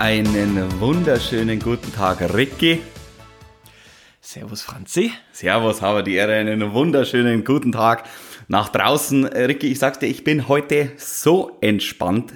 Einen 0.00 0.80
wunderschönen 0.80 1.60
guten 1.60 1.92
Tag, 1.94 2.20
Ricky. 2.34 2.80
Servus, 4.20 4.62
Franzi. 4.62 5.12
Servus, 5.32 5.82
habe 5.82 6.02
die 6.02 6.14
Ehre, 6.14 6.34
einen 6.34 6.72
wunderschönen 6.72 7.44
guten 7.44 7.70
Tag 7.70 8.04
nach 8.48 8.70
draußen. 8.70 9.24
Äh, 9.26 9.44
Ricky, 9.44 9.68
ich 9.68 9.78
sag's 9.78 10.00
dir, 10.00 10.06
ich 10.06 10.24
bin 10.24 10.48
heute 10.48 10.90
so 10.96 11.56
entspannt. 11.60 12.32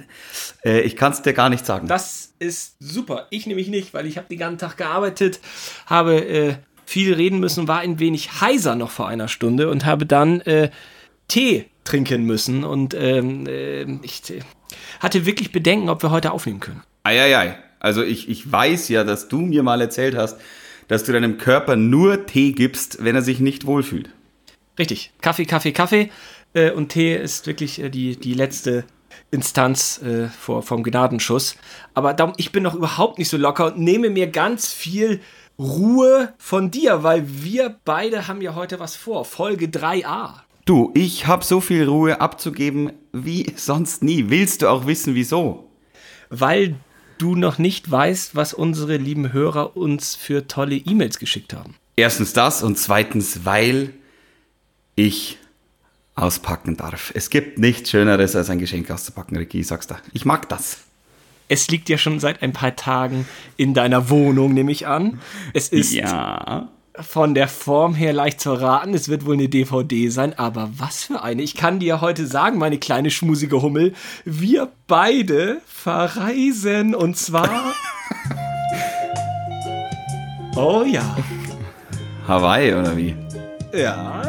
Äh, 0.63 0.81
ich 0.81 0.95
kann's 0.95 1.21
dir 1.21 1.33
gar 1.33 1.49
nicht 1.49 1.65
sagen. 1.65 1.87
Das 1.87 2.33
ist 2.39 2.77
super. 2.79 3.27
Ich 3.29 3.45
nämlich 3.45 3.67
nicht, 3.67 3.93
weil 3.93 4.05
ich 4.05 4.17
habe 4.17 4.29
den 4.29 4.39
ganzen 4.39 4.59
Tag 4.59 4.77
gearbeitet, 4.77 5.41
habe 5.85 6.25
äh, 6.25 6.55
viel 6.85 7.13
reden 7.13 7.39
müssen, 7.39 7.67
war 7.67 7.79
ein 7.79 7.99
wenig 7.99 8.41
heiser 8.41 8.75
noch 8.75 8.89
vor 8.89 9.09
einer 9.09 9.27
Stunde 9.27 9.69
und 9.69 9.85
habe 9.85 10.05
dann 10.05 10.39
äh, 10.41 10.71
Tee 11.27 11.65
trinken 11.83 12.23
müssen 12.23 12.63
und 12.63 12.93
ähm, 12.93 13.45
äh, 13.47 13.83
ich 14.01 14.21
hatte 15.01 15.25
wirklich 15.25 15.51
Bedenken, 15.51 15.89
ob 15.89 16.01
wir 16.01 16.11
heute 16.11 16.31
aufnehmen 16.31 16.61
können. 16.61 16.83
Eieiei. 17.03 17.57
Also 17.79 18.03
ich, 18.03 18.29
ich 18.29 18.51
weiß 18.51 18.89
ja, 18.89 19.03
dass 19.03 19.27
du 19.27 19.41
mir 19.41 19.63
mal 19.63 19.81
erzählt 19.81 20.15
hast, 20.15 20.39
dass 20.87 21.03
du 21.03 21.13
deinem 21.13 21.37
Körper 21.37 21.75
nur 21.75 22.25
Tee 22.25 22.51
gibst, 22.51 23.03
wenn 23.03 23.15
er 23.15 23.21
sich 23.21 23.39
nicht 23.39 23.65
wohlfühlt. 23.65 24.09
Richtig. 24.77 25.11
Kaffee, 25.21 25.45
Kaffee, 25.45 25.71
Kaffee. 25.71 26.11
Äh, 26.53 26.71
und 26.71 26.89
Tee 26.89 27.15
ist 27.15 27.47
wirklich 27.47 27.81
äh, 27.81 27.89
die, 27.89 28.17
die 28.17 28.33
letzte 28.33 28.85
Instanz 29.31 30.01
äh, 30.01 30.27
vor, 30.27 30.63
vom 30.63 30.83
Gnadenschuss. 30.83 31.55
Aber 31.93 32.13
darum, 32.13 32.33
ich 32.37 32.51
bin 32.51 32.63
noch 32.63 32.75
überhaupt 32.75 33.19
nicht 33.19 33.29
so 33.29 33.37
locker 33.37 33.67
und 33.67 33.79
nehme 33.79 34.09
mir 34.09 34.27
ganz 34.27 34.73
viel 34.73 35.21
Ruhe 35.59 36.33
von 36.37 36.71
dir, 36.71 37.03
weil 37.03 37.23
wir 37.27 37.75
beide 37.83 38.27
haben 38.27 38.41
ja 38.41 38.55
heute 38.55 38.79
was 38.79 38.95
vor. 38.95 39.25
Folge 39.25 39.67
3a. 39.67 40.41
Du, 40.65 40.91
ich 40.93 41.27
habe 41.27 41.43
so 41.43 41.61
viel 41.61 41.87
Ruhe 41.87 42.21
abzugeben 42.21 42.93
wie 43.11 43.53
sonst 43.55 44.03
nie. 44.03 44.29
Willst 44.29 44.61
du 44.61 44.69
auch 44.69 44.85
wissen, 44.85 45.15
wieso? 45.15 45.69
Weil 46.29 46.75
du 47.19 47.35
noch 47.35 47.59
nicht 47.59 47.89
weißt, 47.89 48.35
was 48.35 48.53
unsere 48.53 48.97
lieben 48.97 49.31
Hörer 49.31 49.77
uns 49.77 50.15
für 50.15 50.47
tolle 50.47 50.75
E-Mails 50.75 51.19
geschickt 51.19 51.53
haben. 51.53 51.75
Erstens 51.95 52.33
das 52.33 52.63
und 52.63 52.77
zweitens, 52.77 53.45
weil 53.45 53.93
ich 54.95 55.37
auspacken 56.15 56.75
darf. 56.75 57.11
Es 57.15 57.29
gibt 57.29 57.59
nichts 57.59 57.89
Schöneres, 57.89 58.35
als 58.35 58.49
ein 58.49 58.59
Geschenk 58.59 58.89
auszupacken, 58.91 59.37
Ricky, 59.37 59.59
ich 59.59 59.67
sag's 59.67 59.87
da. 59.87 59.99
Ich 60.13 60.25
mag 60.25 60.49
das. 60.49 60.79
Es 61.47 61.67
liegt 61.69 61.89
ja 61.89 61.97
schon 61.97 62.19
seit 62.19 62.41
ein 62.43 62.53
paar 62.53 62.75
Tagen 62.75 63.27
in 63.57 63.73
deiner 63.73 64.09
Wohnung, 64.09 64.53
nehme 64.53 64.71
ich 64.71 64.87
an. 64.87 65.19
Es 65.53 65.69
ist 65.69 65.93
Ja. 65.93 66.69
Von 67.01 67.33
der 67.33 67.47
Form 67.47 67.95
her 67.95 68.13
leicht 68.13 68.41
zu 68.41 68.51
erraten. 68.51 68.93
Es 68.93 69.09
wird 69.09 69.25
wohl 69.25 69.35
eine 69.35 69.49
DVD 69.49 70.09
sein, 70.09 70.37
aber 70.37 70.69
was 70.77 71.03
für 71.03 71.23
eine. 71.23 71.41
Ich 71.41 71.55
kann 71.55 71.79
dir 71.79 72.01
heute 72.01 72.25
sagen, 72.25 72.57
meine 72.57 72.77
kleine 72.77 73.11
schmusige 73.11 73.61
Hummel, 73.61 73.93
wir 74.25 74.69
beide 74.87 75.57
verreisen 75.65 76.95
und 76.95 77.17
zwar. 77.17 77.49
oh 80.55 80.83
ja. 80.83 81.17
Hawaii 82.27 82.73
oder 82.73 82.95
wie? 82.95 83.15
Ja, 83.73 84.21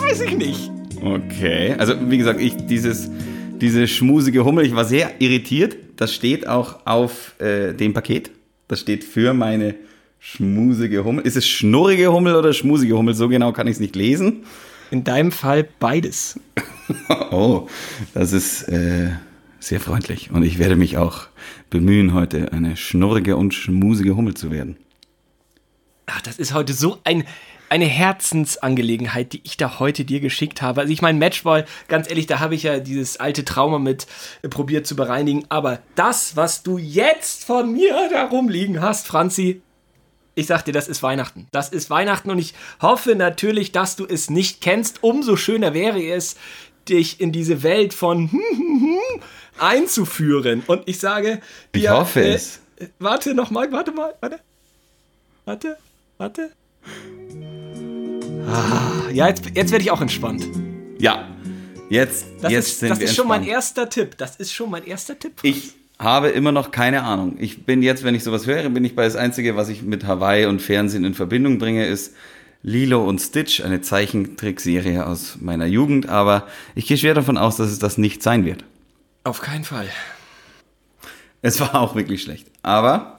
weiß 0.00 0.20
ich 0.22 0.36
nicht. 0.36 0.70
Okay. 1.02 1.74
Also, 1.78 1.94
wie 2.10 2.18
gesagt, 2.18 2.40
ich, 2.40 2.56
dieses, 2.66 3.10
diese 3.60 3.86
schmusige 3.86 4.44
Hummel, 4.44 4.66
ich 4.66 4.74
war 4.74 4.84
sehr 4.84 5.20
irritiert. 5.20 5.76
Das 5.96 6.12
steht 6.14 6.46
auch 6.46 6.86
auf 6.86 7.40
äh, 7.40 7.72
dem 7.72 7.94
Paket. 7.94 8.30
Das 8.68 8.80
steht 8.80 9.04
für 9.04 9.34
meine 9.34 9.74
schmusige 10.18 11.04
Hummel. 11.04 11.26
Ist 11.26 11.36
es 11.36 11.46
schnurrige 11.46 12.12
Hummel 12.12 12.34
oder 12.34 12.52
schmusige 12.52 12.96
Hummel? 12.96 13.14
So 13.14 13.28
genau 13.28 13.52
kann 13.52 13.66
ich 13.66 13.74
es 13.74 13.80
nicht 13.80 13.96
lesen. 13.96 14.44
In 14.90 15.04
deinem 15.04 15.32
Fall 15.32 15.68
beides. 15.78 16.38
Oh, 17.30 17.68
das 18.14 18.32
ist 18.32 18.62
äh, 18.62 19.10
sehr 19.60 19.78
freundlich. 19.78 20.30
Und 20.30 20.42
ich 20.42 20.58
werde 20.58 20.74
mich 20.74 20.96
auch 20.96 21.26
bemühen, 21.68 22.14
heute 22.14 22.52
eine 22.54 22.78
schnurrige 22.78 23.36
und 23.36 23.52
schmusige 23.52 24.16
Hummel 24.16 24.32
zu 24.32 24.50
werden. 24.50 24.78
Ach, 26.06 26.22
das 26.22 26.38
ist 26.38 26.54
heute 26.54 26.72
so 26.72 26.96
ein, 27.04 27.24
eine 27.68 27.84
Herzensangelegenheit, 27.84 29.34
die 29.34 29.42
ich 29.44 29.58
da 29.58 29.78
heute 29.78 30.06
dir 30.06 30.20
geschickt 30.20 30.62
habe. 30.62 30.80
Also 30.80 30.92
ich 30.92 31.02
meine, 31.02 31.18
Matchball, 31.18 31.66
ganz 31.88 32.08
ehrlich, 32.08 32.26
da 32.26 32.40
habe 32.40 32.54
ich 32.54 32.62
ja 32.62 32.78
dieses 32.78 33.18
alte 33.18 33.44
Trauma 33.44 33.78
mit 33.78 34.06
äh, 34.40 34.48
probiert 34.48 34.86
zu 34.86 34.96
bereinigen. 34.96 35.44
Aber 35.50 35.80
das, 35.94 36.36
was 36.36 36.62
du 36.62 36.78
jetzt 36.78 37.44
von 37.44 37.72
mir 37.72 37.94
da 38.10 38.24
rumliegen 38.24 38.80
hast, 38.80 39.06
Franzi, 39.06 39.60
ich 40.38 40.46
sag 40.46 40.64
dir, 40.64 40.72
das 40.72 40.86
ist 40.86 41.02
Weihnachten. 41.02 41.48
Das 41.50 41.68
ist 41.68 41.90
Weihnachten 41.90 42.30
und 42.30 42.38
ich 42.38 42.54
hoffe 42.80 43.16
natürlich, 43.16 43.72
dass 43.72 43.96
du 43.96 44.06
es 44.06 44.30
nicht 44.30 44.60
kennst. 44.60 45.02
Umso 45.02 45.34
schöner 45.34 45.74
wäre 45.74 46.00
es, 46.00 46.36
dich 46.88 47.20
in 47.20 47.32
diese 47.32 47.64
Welt 47.64 47.92
von 47.92 48.30
einzuführen. 49.58 50.62
Und 50.66 50.88
ich 50.88 51.00
sage, 51.00 51.40
Ich 51.72 51.82
dir, 51.82 51.90
hoffe 51.98 52.22
äh, 52.22 52.34
es. 52.34 52.60
Warte 53.00 53.34
noch 53.34 53.50
mal, 53.50 53.70
warte 53.72 53.90
mal, 53.90 54.14
warte. 54.20 54.38
Warte, 55.44 55.76
warte. 56.18 56.52
Ah, 58.46 59.10
ja, 59.12 59.26
jetzt, 59.26 59.42
jetzt 59.54 59.72
werde 59.72 59.82
ich 59.82 59.90
auch 59.90 60.00
entspannt. 60.00 60.46
Ja, 61.00 61.28
jetzt, 61.90 62.26
Das 62.40 62.52
jetzt 62.52 62.68
ist, 62.68 62.78
sind 62.78 62.90
das 62.90 63.00
wir 63.00 63.06
ist 63.06 63.16
schon 63.16 63.26
mein 63.26 63.44
erster 63.44 63.88
Tipp. 63.90 64.16
Das 64.18 64.36
ist 64.36 64.52
schon 64.52 64.70
mein 64.70 64.84
erster 64.84 65.18
Tipp. 65.18 65.40
Ich 65.42 65.74
habe 65.98 66.28
immer 66.28 66.52
noch 66.52 66.70
keine 66.70 67.02
Ahnung. 67.02 67.36
Ich 67.38 67.64
bin 67.64 67.82
jetzt, 67.82 68.04
wenn 68.04 68.14
ich 68.14 68.22
sowas 68.22 68.46
höre, 68.46 68.68
bin 68.70 68.84
ich 68.84 68.94
bei 68.94 69.04
das 69.04 69.16
Einzige, 69.16 69.56
was 69.56 69.68
ich 69.68 69.82
mit 69.82 70.06
Hawaii 70.06 70.46
und 70.46 70.62
Fernsehen 70.62 71.04
in 71.04 71.14
Verbindung 71.14 71.58
bringe, 71.58 71.86
ist 71.86 72.14
Lilo 72.62 73.04
und 73.04 73.20
Stitch, 73.20 73.62
eine 73.62 73.80
Zeichentrickserie 73.80 75.06
aus 75.06 75.38
meiner 75.40 75.66
Jugend. 75.66 76.08
Aber 76.08 76.46
ich 76.74 76.86
gehe 76.86 76.96
schwer 76.96 77.14
davon 77.14 77.36
aus, 77.36 77.56
dass 77.56 77.70
es 77.70 77.78
das 77.78 77.98
nicht 77.98 78.22
sein 78.22 78.44
wird. 78.44 78.64
Auf 79.24 79.40
keinen 79.40 79.64
Fall. 79.64 79.88
Es 81.42 81.60
war 81.60 81.74
auch 81.76 81.94
wirklich 81.94 82.22
schlecht. 82.22 82.46
Aber 82.62 83.17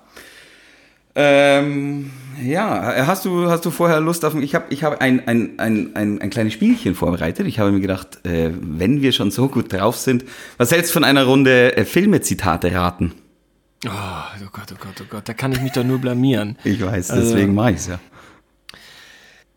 ähm, 1.16 2.12
ja, 2.42 3.06
hast 3.06 3.26
du, 3.26 3.50
hast 3.50 3.66
du 3.66 3.72
vorher 3.72 4.00
Lust 4.00 4.24
auf... 4.24 4.36
Ich 4.36 4.56
habe 4.56 4.66
ich 4.70 4.84
hab 4.84 5.02
ein, 5.02 5.28
ein, 5.28 5.60
ein, 5.60 5.96
ein, 5.96 6.22
ein 6.22 6.30
kleines 6.30 6.54
Spielchen 6.54 6.96
vorbereitet. 6.96 7.48
Ich 7.48 7.60
habe 7.60 7.72
mir 7.72 7.82
gedacht, 7.82 8.26
äh, 8.26 8.52
wenn 8.60 9.02
wir 9.02 9.12
schon 9.12 9.30
so 9.32 9.50
gut 9.50 9.74
drauf 9.74 9.98
sind, 9.98 10.24
was 10.58 10.72
hältst 10.72 10.92
du 10.92 10.94
von 10.94 11.04
einer 11.04 11.26
Runde 11.26 11.76
äh, 11.76 11.84
Filme-Zitate 11.86 12.74
raten? 12.74 13.14
Oh, 13.86 13.90
oh 13.90 14.48
Gott, 14.52 14.72
oh 14.72 14.76
Gott, 14.80 14.94
oh 15.02 15.06
Gott. 15.10 15.28
Da 15.28 15.34
kann 15.34 15.52
ich 15.52 15.62
mich 15.62 15.72
doch 15.74 15.84
nur 15.84 16.00
blamieren. 16.00 16.58
Ich 16.64 16.82
weiß, 16.82 17.12
Also- 17.12 17.34
deswegen 17.34 17.54
mache 17.54 17.72
ich 17.72 17.78
es 17.78 17.88
ja. 17.88 18.00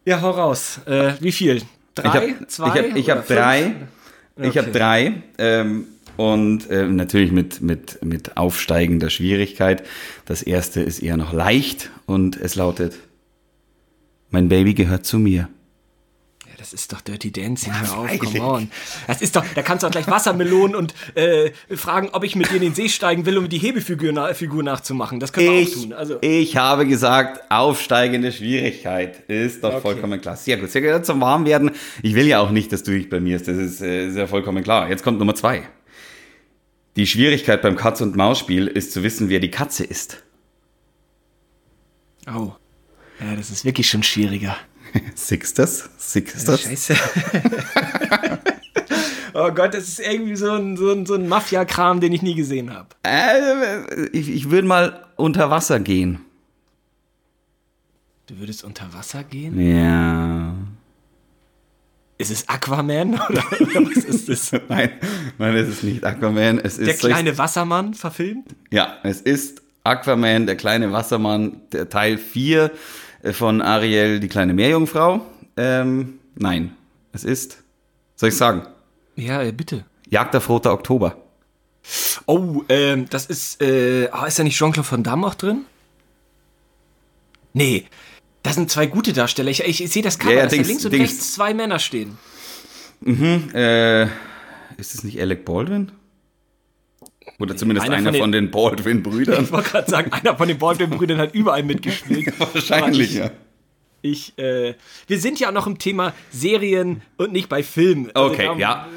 Ja, 0.04 0.20
hau 0.20 0.30
raus. 0.30 0.80
Äh, 0.86 1.12
wie 1.20 1.30
viel? 1.32 1.62
Drei? 1.94 2.08
Ich 2.08 2.14
habe 2.14 2.46
zwei? 2.48 2.66
ich 2.66 2.74
hab, 2.74 2.96
ich 2.96 3.04
oder 3.04 3.14
hab 3.16 3.26
drei. 3.28 3.74
Ich 4.36 4.48
Okay. 4.48 4.58
habe 4.58 4.70
drei. 4.72 5.22
Ähm, 5.38 5.86
und 6.22 6.70
ähm, 6.70 6.94
natürlich 6.96 7.32
mit, 7.32 7.60
mit, 7.62 8.04
mit 8.04 8.36
aufsteigender 8.36 9.10
Schwierigkeit. 9.10 9.82
Das 10.24 10.42
erste 10.42 10.80
ist 10.80 11.00
eher 11.00 11.16
noch 11.16 11.32
leicht 11.32 11.90
und 12.06 12.36
es 12.36 12.54
lautet: 12.54 12.94
Mein 14.30 14.48
Baby 14.48 14.74
gehört 14.74 15.04
zu 15.04 15.18
mir. 15.18 15.48
Ja, 16.46 16.52
das 16.58 16.72
ist 16.72 16.92
doch 16.92 17.00
Dirty 17.00 17.32
Dancing. 17.32 17.72
Hör 17.74 17.98
auf, 17.98 18.18
come 18.18 18.40
on. 18.42 18.70
Das 19.08 19.20
ist 19.20 19.34
doch, 19.34 19.44
da 19.54 19.62
kannst 19.62 19.82
du 19.82 19.88
auch 19.88 19.90
gleich 19.90 20.06
Wassermelonen 20.06 20.76
und 20.76 20.94
äh, 21.16 21.50
fragen, 21.74 22.10
ob 22.12 22.22
ich 22.24 22.36
mit 22.36 22.50
dir 22.50 22.56
in 22.56 22.62
den 22.62 22.74
See 22.74 22.88
steigen 22.88 23.26
will, 23.26 23.36
um 23.38 23.48
die 23.48 23.58
Hebefigur 23.58 24.12
na, 24.12 24.32
Figur 24.34 24.62
nachzumachen. 24.62 25.18
Das 25.18 25.32
können 25.32 25.48
wir 25.50 25.60
Ich, 25.60 25.74
auch 25.76 25.82
tun. 25.82 25.92
Also, 25.92 26.18
ich 26.20 26.56
habe 26.56 26.86
gesagt, 26.86 27.50
aufsteigende 27.50 28.30
Schwierigkeit 28.32 29.28
ist 29.28 29.64
doch 29.64 29.72
Okay. 29.72 29.80
vollkommen 29.80 30.20
klar. 30.20 30.36
Sehr 30.36 30.56
gut, 30.58 30.70
sehr 30.70 30.82
gut 30.82 31.04
zum 31.04 31.20
Warmwerden. 31.20 31.72
Ich 32.02 32.14
will 32.14 32.26
ja 32.26 32.38
auch 32.40 32.50
nicht, 32.50 32.70
dass 32.72 32.82
du 32.84 32.92
dich 32.92 33.08
blamierst. 33.08 33.48
Das 33.48 33.56
ist, 33.56 33.80
äh, 33.80 34.06
ist 34.08 34.16
ja 34.16 34.26
vollkommen 34.28 34.62
klar. 34.62 34.88
Jetzt 34.88 35.02
kommt 35.02 35.18
Nummer 35.18 35.34
zwei. 35.34 35.62
Die 36.97 37.06
Schwierigkeit 37.06 37.62
beim 37.62 37.76
Katz- 37.76 38.00
und 38.00 38.16
Maus-Spiel 38.16 38.66
ist 38.66 38.93
zu 38.93 39.02
wissen, 39.02 39.28
wer 39.28 39.40
die 39.40 39.50
Katze 39.50 39.84
ist. 39.84 40.22
oh. 42.26 42.52
Ja, 43.20 43.37
das 43.37 43.50
ist 43.50 43.64
wirklich 43.64 43.88
schon 43.88 44.02
schwieriger. 44.02 44.56
Sixters? 45.14 45.88
Sixters? 45.96 46.62
Scheiße. 46.62 46.94
oh 49.34 49.50
Gott, 49.52 49.75
das 49.75 49.87
ist 49.87 50.00
irgendwie 50.00 50.34
so 50.34 50.50
ein, 50.50 50.76
so 50.76 50.90
ein, 50.90 51.06
so 51.06 51.14
ein 51.14 51.28
Mafia-Kram, 51.28 52.00
den 52.00 52.12
ich 52.12 52.22
nie 52.22 52.34
gesehen 52.34 52.75
habe. 52.75 52.88
Äh, 53.05 54.08
ich, 54.08 54.28
ich 54.28 54.50
würde 54.50 54.66
mal 54.66 55.06
unter 55.16 55.50
Wasser 55.50 55.78
gehen. 55.78 56.19
Du 58.26 58.38
würdest 58.38 58.64
unter 58.64 58.93
Wasser 58.93 59.25
gehen? 59.25 59.61
Ja. 59.61 60.55
Ist 62.22 62.30
es 62.30 62.48
Aquaman 62.48 63.14
oder, 63.28 63.42
was 63.50 64.04
ist 64.04 64.28
das? 64.28 64.52
Nein, 64.69 64.90
nein, 65.38 65.56
es 65.56 65.69
ist 65.69 65.82
nicht 65.82 66.04
Aquaman. 66.04 66.60
Es 66.60 66.78
ist 66.78 66.86
Der 66.86 66.94
kleine 66.94 67.36
Wassermann 67.36 67.94
verfilmt? 67.94 68.46
Ja, 68.70 68.98
es 69.02 69.20
ist 69.20 69.60
Aquaman, 69.82 70.46
der 70.46 70.54
kleine 70.54 70.92
Wassermann, 70.92 71.62
der 71.72 71.88
Teil 71.88 72.19
4 72.19 72.70
von 73.32 73.60
Ariel, 73.60 74.20
die 74.20 74.28
kleine 74.28 74.54
Meerjungfrau. 74.54 75.26
Ähm, 75.56 76.20
nein, 76.36 76.76
es 77.12 77.24
ist, 77.24 77.58
soll 78.14 78.28
ich 78.28 78.36
sagen, 78.36 78.66
Ja, 79.16 79.42
äh, 79.42 79.50
bitte. 79.50 79.84
Jagd 80.08 80.36
auf 80.36 80.48
Roter 80.48 80.72
Oktober. 80.72 81.16
Oh, 82.26 82.62
ähm, 82.68 83.06
das 83.10 83.26
ist, 83.26 83.60
äh, 83.60 84.08
ah, 84.12 84.26
ist 84.26 84.38
da 84.38 84.44
nicht 84.44 84.56
Jean-Claude 84.56 84.88
Van 84.88 85.02
Damme 85.02 85.26
auch 85.26 85.34
drin? 85.34 85.62
Nee, 87.52 87.86
das 88.42 88.54
sind 88.56 88.70
zwei 88.70 88.86
gute 88.86 89.12
Darsteller. 89.12 89.50
Ich, 89.50 89.60
ich, 89.64 89.82
ich 89.82 89.90
sehe 89.90 90.02
das 90.02 90.18
Cover, 90.18 90.32
Ja, 90.32 90.38
ja, 90.40 90.44
dass 90.46 90.56
da 90.56 90.62
links 90.62 90.84
und 90.84 90.92
rechts 90.94 91.32
zwei 91.34 91.54
Männer 91.54 91.78
stehen. 91.78 92.18
Äh, 93.04 94.04
ist 94.76 94.94
es 94.94 95.04
nicht 95.04 95.20
Alec 95.20 95.44
Baldwin? 95.44 95.92
Oder 97.38 97.56
zumindest 97.56 97.86
Einer 97.88 97.96
einer, 97.96 98.12
von 98.14 98.30
den- 98.32 98.46
den, 98.46 98.50
Baldwin-Brüdern. 98.50 99.44
Ich 99.44 99.52
wollte 99.52 99.70
gerade 99.70 99.90
sagen, 99.90 100.12
einer 100.12 100.36
von 100.36 100.48
den 100.48 100.58
Baldwin-Brüdern 100.58 101.18
hat 101.18 101.34
überall 101.34 101.62
mitgespielt. 101.62 102.32
Wahrscheinlich, 102.54 103.14
ja. 103.14 103.30
Ich, 104.02 104.36
äh, 104.38 104.74
wir 105.06 105.20
sind 105.20 105.38
ja 105.38 105.52
noch 105.52 105.66
im 105.68 105.78
Thema 105.78 106.12
Serien 106.30 107.02
und 107.16 107.32
nicht 107.32 107.48
bei 107.48 107.62
Filmen. 107.62 108.10
Also 108.14 108.32
Okay, 108.32 108.44
darum- 108.44 108.58
ja. 108.58 108.88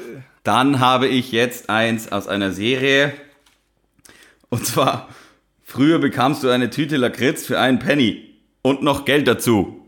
Dann 0.42 0.78
habe 0.80 1.08
ich 1.08 1.32
jetzt 1.32 1.70
eins 1.70 2.10
aus 2.12 2.28
einer 2.28 2.52
Serie. 2.52 3.12
Und 4.48 4.64
zwar, 4.64 5.08
früher 5.64 5.98
bekamst 5.98 6.44
du 6.44 6.48
eine 6.50 6.70
Tüte 6.70 6.96
Lakritz 6.96 7.46
für 7.46 7.58
einen 7.58 7.80
Penny. 7.80 8.35
Und 8.66 8.82
noch 8.82 9.04
Geld 9.04 9.28
dazu. 9.28 9.80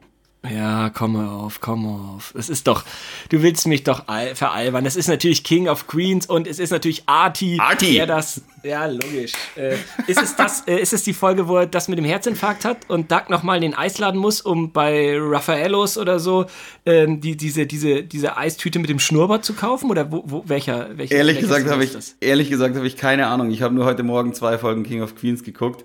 Ja, 0.48 0.88
komm 0.90 1.16
auf, 1.16 1.60
komm 1.60 1.84
auf. 1.84 2.32
Es 2.38 2.48
ist 2.48 2.68
doch, 2.68 2.84
du 3.28 3.42
willst 3.42 3.66
mich 3.66 3.82
doch 3.82 4.06
al- 4.06 4.36
veralbern. 4.36 4.84
Das 4.84 4.94
ist 4.94 5.08
natürlich 5.08 5.42
King 5.42 5.66
of 5.66 5.88
Queens 5.88 6.26
und 6.26 6.46
es 6.46 6.60
ist 6.60 6.70
natürlich 6.70 7.02
Artie. 7.06 7.58
Artie. 7.58 7.94
Der 7.94 8.06
das, 8.06 8.40
ja, 8.62 8.86
logisch. 8.86 9.32
Äh, 9.56 9.74
ist, 10.06 10.22
es 10.22 10.36
das, 10.36 10.60
äh, 10.68 10.78
ist 10.78 10.92
es 10.92 11.02
die 11.02 11.12
Folge, 11.12 11.48
wo 11.48 11.56
er 11.56 11.66
das 11.66 11.88
mit 11.88 11.98
dem 11.98 12.04
Herzinfarkt 12.04 12.64
hat 12.64 12.88
und 12.88 13.10
Doug 13.10 13.30
nochmal 13.30 13.56
in 13.56 13.62
den 13.62 13.74
Eis 13.74 13.98
laden 13.98 14.20
muss, 14.20 14.40
um 14.40 14.70
bei 14.70 15.18
Raffaellos 15.18 15.98
oder 15.98 16.20
so 16.20 16.46
ähm, 16.86 17.20
die, 17.20 17.36
diese, 17.36 17.66
diese, 17.66 18.04
diese 18.04 18.36
Eistüte 18.36 18.78
mit 18.78 18.90
dem 18.90 19.00
Schnurrbart 19.00 19.44
zu 19.44 19.54
kaufen? 19.54 19.90
Oder 19.90 20.12
wo, 20.12 20.22
wo, 20.24 20.44
welcher, 20.46 20.96
welcher 20.96 21.16
Ehrlich 21.16 21.40
gesagt 21.40 21.68
habe 21.68 21.82
ich, 21.82 21.94
das? 21.94 22.14
ehrlich 22.20 22.48
gesagt 22.48 22.76
habe 22.76 22.86
ich 22.86 22.96
keine 22.96 23.26
Ahnung. 23.26 23.50
Ich 23.50 23.60
habe 23.60 23.74
nur 23.74 23.86
heute 23.86 24.04
Morgen 24.04 24.32
zwei 24.34 24.56
Folgen 24.56 24.84
King 24.84 25.02
of 25.02 25.16
Queens 25.16 25.42
geguckt. 25.42 25.84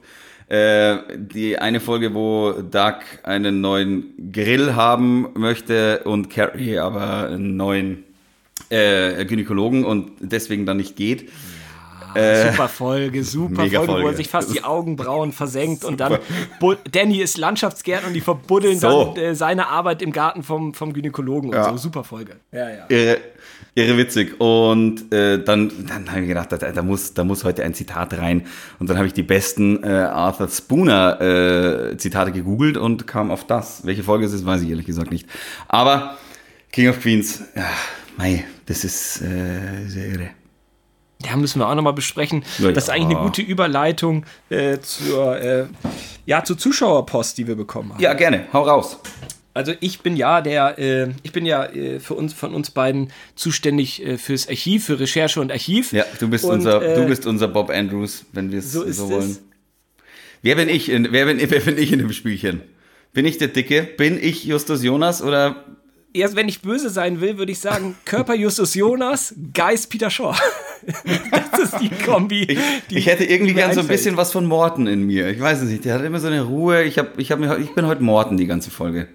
Äh, 0.54 1.18
die 1.18 1.58
eine 1.58 1.80
Folge, 1.80 2.14
wo 2.14 2.52
Doug 2.52 3.00
einen 3.24 3.60
neuen 3.60 4.32
Grill 4.32 4.76
haben 4.76 5.30
möchte 5.34 6.02
und 6.04 6.30
Carrie 6.30 6.78
aber 6.78 7.30
einen 7.30 7.58
neuen 7.58 8.04
äh, 8.70 9.26
Gynäkologen 9.26 9.84
und 9.84 10.12
deswegen 10.20 10.68
dann 10.68 10.78
nicht 10.78 10.96
geht. 10.96 11.32
Super 12.52 12.68
Folge, 12.70 13.24
super 13.24 13.64
Mega 13.64 13.80
Folge, 13.80 13.92
wo 13.94 13.98
er 13.98 14.02
Folge. 14.04 14.18
sich 14.18 14.30
fast 14.30 14.54
die 14.54 14.64
Augenbrauen 14.64 15.32
versenkt 15.32 15.84
und 15.86 16.00
dann 16.00 16.18
Danny 16.92 17.22
ist 17.22 17.38
Landschaftsgärtner 17.38 18.08
und 18.08 18.14
die 18.14 18.22
verbuddeln 18.22 18.80
So. 18.80 19.14
dann 19.16 19.24
äh, 19.24 19.36
seine 19.36 19.68
Arbeit 19.68 20.02
im 20.02 20.12
Garten 20.12 20.44
vom, 20.44 20.74
vom 20.74 20.94
Gynäkologen 20.94 21.50
und 21.50 21.56
Ja. 21.56 21.70
so. 21.72 21.78
Super 21.78 22.04
Folge. 22.04 22.38
Ja, 22.52 22.70
ja. 22.70 22.86
Irre, 22.90 23.18
irre 23.76 23.98
witzig. 23.98 24.40
Und 24.40 25.12
äh, 25.14 25.44
dann, 25.44 25.72
dann 25.88 26.10
habe 26.10 26.22
ich 26.22 26.28
gedacht, 26.28 26.52
da, 26.52 26.58
da, 26.58 26.82
muss, 26.82 27.14
da 27.14 27.24
muss 27.24 27.44
heute 27.44 27.64
ein 27.64 27.74
Zitat 27.74 28.14
rein. 28.18 28.46
Und 28.80 28.90
dann 28.90 28.98
habe 28.98 29.08
ich 29.08 29.14
die 29.14 29.24
besten 29.24 29.84
äh, 29.84 29.88
Arthur 29.88 30.48
Spooner 30.50 31.20
äh, 31.92 31.98
Zitate 31.98 32.32
gegoogelt 32.32 32.78
und 32.78 33.08
kam 33.08 33.32
auf 33.32 33.46
das. 33.46 33.86
Welche 33.86 34.04
Folge 34.04 34.26
es 34.26 34.34
ist, 34.34 34.46
weiß 34.46 34.62
ich 34.62 34.70
ehrlich 34.70 34.86
gesagt 34.86 35.12
nicht. 35.12 35.28
Aber 35.68 36.18
King 36.72 36.90
of 36.90 37.00
Queens, 37.02 37.42
ja, 37.56 37.64
mei, 38.18 38.46
das 38.66 38.84
ist 38.86 39.22
äh, 39.22 39.88
sehr 39.88 40.08
irre. 40.08 40.30
Ja, 41.26 41.36
müssen 41.38 41.60
wir 41.60 41.70
auch 41.70 41.76
nochmal 41.76 41.94
besprechen. 41.94 42.44
Ja, 42.60 42.72
das 42.72 42.86
ist 42.86 42.90
eigentlich 42.90 43.18
eine 43.18 43.26
gute 43.26 43.42
Überleitung 43.42 44.26
äh, 44.50 44.80
zur, 44.80 45.40
äh, 45.40 45.66
ja, 46.26 46.44
zur 46.44 46.58
Zuschauerpost, 46.58 47.38
die 47.38 47.48
wir 47.48 47.56
bekommen 47.56 47.94
haben. 47.94 48.02
Ja, 48.02 48.14
gerne, 48.14 48.48
hau 48.54 48.64
raus. 48.64 49.00
Also 49.56 49.74
ich 49.82 50.02
bin 50.02 50.16
ja 50.16 50.42
der, 50.42 50.80
äh, 50.80 51.10
ich 51.22 51.32
bin 51.32 51.46
ja 51.46 51.66
äh, 51.66 52.00
für 52.00 52.16
uns, 52.16 52.34
von 52.34 52.56
uns 52.56 52.72
beiden 52.72 53.12
zuständig 53.36 54.04
äh, 54.04 54.18
fürs 54.18 54.48
Archiv, 54.50 54.86
für 54.86 55.00
Recherche 55.00 55.40
und 55.40 55.52
Archiv. 55.52 55.94
Ja, 55.94 56.06
du 56.20 56.28
bist, 56.28 56.44
Und, 56.46 56.56
unser, 56.56 56.82
äh, 56.82 56.96
du 56.96 57.06
bist 57.06 57.28
unser 57.28 57.48
Bob 57.48 57.70
Andrews, 57.70 58.26
wenn 58.32 58.52
wir 58.52 58.60
es 58.60 58.72
so 58.72 58.90
so, 58.92 59.10
wollen. 59.10 59.30
es. 59.30 59.44
Wer 60.42 60.56
bin 60.56 60.70
ich 60.70 60.90
in, 60.90 61.12
wer 61.12 61.26
bin, 61.26 61.40
wer 61.40 61.60
bin 61.60 61.78
ich 61.78 61.92
in 61.92 62.00
dem 62.00 62.12
Spielchen? 62.12 62.62
Bin 63.14 63.26
ich 63.26 63.38
der 63.38 63.50
Dicke? 63.50 63.84
Bin 63.84 64.18
ich 64.22 64.44
Justus 64.44 64.84
Jonas 64.84 65.22
oder 65.22 65.64
Erst 66.16 66.36
wenn 66.36 66.48
ich 66.48 66.62
böse 66.62 66.90
sein 66.92 67.22
will, 67.22 67.40
würde 67.40 67.52
ich 67.52 67.60
sagen, 67.60 67.96
Körper 68.06 68.36
Justus 68.36 68.76
Jonas, 68.76 69.34
Geist 69.52 69.90
Peter 69.90 70.12
Shaw. 70.12 70.36
das 71.32 71.60
ist 71.60 71.80
die 71.82 71.90
Kombi. 71.90 72.46
die, 72.90 72.98
ich 72.98 73.08
hätte 73.08 73.24
irgendwie 73.26 73.54
gern 73.54 73.74
so 73.74 73.80
ein 73.80 73.88
bisschen 73.88 74.16
was 74.16 74.32
von 74.32 74.46
Morten 74.46 74.86
in 74.86 75.04
mir. 75.08 75.30
Ich 75.30 75.40
weiß 75.40 75.64
es 75.64 75.70
nicht. 75.70 75.86
Der 75.86 75.96
hat 75.96 76.04
immer 76.04 76.20
so 76.20 76.28
eine 76.28 76.44
Ruhe. 76.44 76.84
Ich, 76.84 77.00
hab, 77.00 77.18
ich, 77.18 77.32
hab 77.32 77.60
ich 77.60 77.74
bin 77.74 77.88
heute 77.88 78.04
Morten 78.04 78.38
die 78.38 78.46
ganze 78.46 78.70
Folge. 78.70 79.08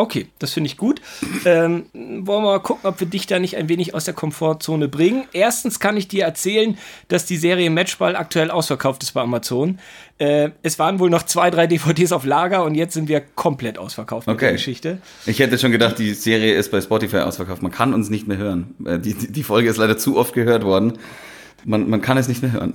Okay, 0.00 0.28
das 0.38 0.52
finde 0.52 0.68
ich 0.68 0.76
gut. 0.76 1.02
Ähm, 1.44 1.86
wollen 1.92 2.24
wir 2.24 2.40
mal 2.52 2.60
gucken, 2.60 2.88
ob 2.88 3.00
wir 3.00 3.08
dich 3.08 3.26
da 3.26 3.40
nicht 3.40 3.56
ein 3.56 3.68
wenig 3.68 3.94
aus 3.94 4.04
der 4.04 4.14
Komfortzone 4.14 4.86
bringen. 4.86 5.24
Erstens 5.32 5.80
kann 5.80 5.96
ich 5.96 6.06
dir 6.06 6.24
erzählen, 6.24 6.78
dass 7.08 7.26
die 7.26 7.36
Serie 7.36 7.68
Matchball 7.68 8.14
aktuell 8.14 8.52
ausverkauft 8.52 9.02
ist 9.02 9.12
bei 9.12 9.22
Amazon. 9.22 9.80
Äh, 10.18 10.50
es 10.62 10.78
waren 10.78 11.00
wohl 11.00 11.10
noch 11.10 11.24
zwei, 11.24 11.50
drei 11.50 11.66
DVDs 11.66 12.12
auf 12.12 12.24
Lager 12.24 12.62
und 12.64 12.76
jetzt 12.76 12.94
sind 12.94 13.08
wir 13.08 13.20
komplett 13.20 13.76
ausverkauft 13.76 14.28
mit 14.28 14.34
Okay. 14.36 14.46
der 14.46 14.52
Geschichte. 14.52 14.98
Ich 15.26 15.40
hätte 15.40 15.58
schon 15.58 15.72
gedacht, 15.72 15.98
die 15.98 16.14
Serie 16.14 16.54
ist 16.54 16.70
bei 16.70 16.80
Spotify 16.80 17.18
ausverkauft. 17.18 17.62
Man 17.62 17.72
kann 17.72 17.92
uns 17.92 18.08
nicht 18.08 18.28
mehr 18.28 18.36
hören. 18.38 18.74
Äh, 18.86 19.00
Die, 19.00 19.14
die 19.14 19.32
die 19.32 19.42
Folge 19.42 19.68
ist 19.68 19.78
leider 19.78 19.98
zu 19.98 20.16
oft 20.16 20.32
gehört 20.32 20.62
worden. 20.64 20.92
Man, 21.64 21.90
man 21.90 22.00
kann 22.00 22.16
es 22.18 22.28
nicht 22.28 22.40
mehr 22.40 22.52
hören. 22.52 22.74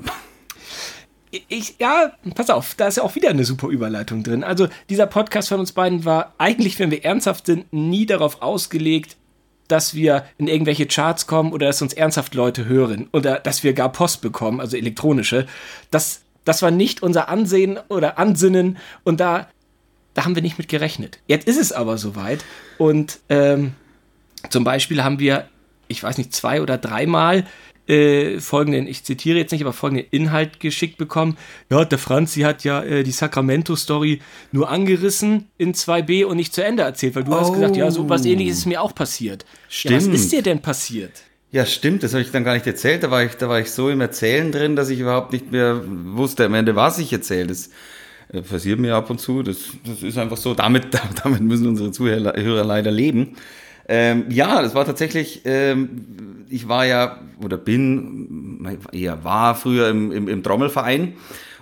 Ich, 1.47 1.75
ja, 1.79 2.11
pass 2.35 2.51
auf, 2.51 2.75
da 2.75 2.87
ist 2.87 2.97
ja 2.97 3.03
auch 3.03 3.15
wieder 3.15 3.29
eine 3.29 3.43
super 3.43 3.69
Überleitung 3.69 4.21
drin. 4.21 4.43
Also, 4.43 4.67
dieser 4.89 5.07
Podcast 5.07 5.49
von 5.49 5.59
uns 5.59 5.71
beiden 5.71 6.05
war 6.05 6.33
eigentlich, 6.37 6.77
wenn 6.77 6.91
wir 6.91 7.03
ernsthaft 7.03 7.47
sind, 7.47 7.71
nie 7.73 8.05
darauf 8.05 8.43
ausgelegt, 8.43 9.17
dass 9.67 9.95
wir 9.95 10.25
in 10.37 10.47
irgendwelche 10.47 10.85
Charts 10.85 11.25
kommen 11.25 11.51
oder 11.51 11.67
dass 11.67 11.81
uns 11.81 11.93
ernsthaft 11.93 12.35
Leute 12.35 12.65
hören 12.65 13.07
oder 13.11 13.39
dass 13.39 13.63
wir 13.63 13.73
gar 13.73 13.91
Post 13.91 14.21
bekommen, 14.21 14.59
also 14.59 14.77
elektronische. 14.77 15.47
Das, 15.89 16.21
das 16.45 16.61
war 16.61 16.69
nicht 16.69 17.01
unser 17.01 17.29
Ansehen 17.29 17.79
oder 17.89 18.19
Ansinnen 18.19 18.77
und 19.03 19.19
da, 19.19 19.47
da 20.13 20.25
haben 20.25 20.35
wir 20.35 20.43
nicht 20.43 20.59
mit 20.59 20.67
gerechnet. 20.67 21.19
Jetzt 21.27 21.47
ist 21.47 21.59
es 21.59 21.71
aber 21.71 21.97
soweit 21.97 22.43
und 22.77 23.19
ähm, 23.29 23.73
zum 24.49 24.63
Beispiel 24.63 25.03
haben 25.03 25.19
wir, 25.19 25.47
ich 25.87 26.03
weiß 26.03 26.17
nicht, 26.19 26.35
zwei 26.35 26.61
oder 26.61 26.77
dreimal 26.77 27.45
äh, 27.87 28.39
folgenden, 28.39 28.87
ich 28.87 29.03
zitiere 29.03 29.37
jetzt 29.37 29.51
nicht, 29.51 29.61
aber 29.61 29.73
folgenden 29.73 30.07
Inhalt 30.11 30.59
geschickt 30.59 30.97
bekommen. 30.97 31.37
Ja, 31.69 31.83
der 31.85 31.97
Franzi 31.97 32.41
hat 32.41 32.63
ja 32.63 32.81
äh, 32.83 33.03
die 33.03 33.11
Sacramento-Story 33.11 34.19
nur 34.51 34.69
angerissen 34.69 35.49
in 35.57 35.73
2b 35.73 36.25
und 36.25 36.37
nicht 36.37 36.53
zu 36.53 36.63
Ende 36.63 36.83
erzählt, 36.83 37.15
weil 37.15 37.23
du 37.25 37.33
hast 37.33 37.49
Oh. 37.49 37.53
gesagt, 37.53 37.75
ja, 37.75 37.91
so 37.91 38.07
was 38.09 38.25
ähnliches 38.25 38.59
ist 38.59 38.65
mir 38.65 38.81
auch 38.81 38.95
passiert. 38.95 39.43
Ja, 39.43 39.91
was 39.95 40.03
Stimmt. 40.03 40.15
ist 40.15 40.31
dir 40.31 40.41
denn 40.41 40.61
passiert? 40.61 41.11
Ja, 41.51 41.65
stimmt, 41.67 42.01
das 42.01 42.13
habe 42.13 42.23
ich 42.23 42.31
dann 42.31 42.43
gar 42.43 42.55
nicht 42.55 42.65
erzählt. 42.65 43.03
Da 43.03 43.11
war 43.11 43.23
ich, 43.23 43.33
da 43.33 43.47
war 43.47 43.59
ich 43.59 43.69
so 43.69 43.89
im 43.89 44.01
Erzählen 44.01 44.51
drin, 44.51 44.75
dass 44.75 44.89
ich 44.89 44.99
überhaupt 44.99 45.33
nicht 45.33 45.51
mehr 45.51 45.81
wusste 45.85 46.45
am 46.45 46.53
Ende, 46.55 46.75
was 46.75 46.97
ich 46.97 47.13
erzähle. 47.13 47.47
Das 47.47 47.69
äh, 48.29 48.41
passiert 48.41 48.79
mir 48.79 48.95
ab 48.95 49.09
und 49.11 49.19
zu. 49.19 49.43
Das, 49.43 49.57
das 49.85 50.01
ist 50.01 50.17
einfach 50.17 50.37
so. 50.37 50.55
Damit, 50.55 50.87
damit 51.23 51.41
müssen 51.41 51.67
unsere 51.67 51.91
Zuhörer 51.91 52.63
leider 52.63 52.89
leben. 52.89 53.35
Ähm, 53.87 54.25
ja, 54.29 54.61
das 54.61 54.75
war 54.75 54.85
tatsächlich, 54.85 55.41
ähm, 55.45 56.45
ich 56.49 56.67
war 56.67 56.85
ja 56.85 57.19
oder 57.41 57.57
bin, 57.57 58.79
eher 58.91 59.23
war 59.23 59.55
früher 59.55 59.89
im, 59.89 60.11
im, 60.11 60.27
im 60.29 60.43
Trommelverein 60.43 61.13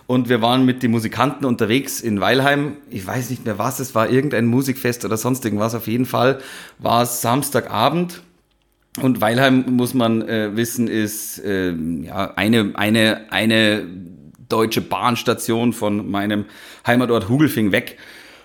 und 0.07 0.29
wir 0.29 0.41
waren 0.41 0.65
mit 0.65 0.83
den 0.83 0.91
Musikanten 0.91 1.45
unterwegs 1.45 2.01
in 2.01 2.19
Weilheim. 2.19 2.77
Ich 2.89 3.07
weiß 3.07 3.29
nicht 3.29 3.45
mehr 3.45 3.57
was, 3.57 3.79
es 3.79 3.95
war 3.95 4.09
irgendein 4.09 4.45
Musikfest 4.45 5.05
oder 5.05 5.17
sonst 5.17 5.45
irgendwas. 5.45 5.73
Auf 5.73 5.87
jeden 5.87 6.05
Fall 6.05 6.39
war 6.79 7.03
es 7.03 7.21
Samstagabend 7.21 8.21
und 9.01 9.21
Weilheim, 9.21 9.63
muss 9.69 9.93
man 9.93 10.21
äh, 10.27 10.55
wissen, 10.55 10.87
ist 10.87 11.41
ähm, 11.45 12.03
ja, 12.03 12.33
eine, 12.35 12.71
eine, 12.75 13.31
eine 13.31 13.87
deutsche 14.49 14.81
Bahnstation 14.81 15.71
von 15.71 16.11
meinem 16.11 16.45
Heimatort 16.85 17.29
Hugelfing 17.29 17.71
weg. 17.71 17.97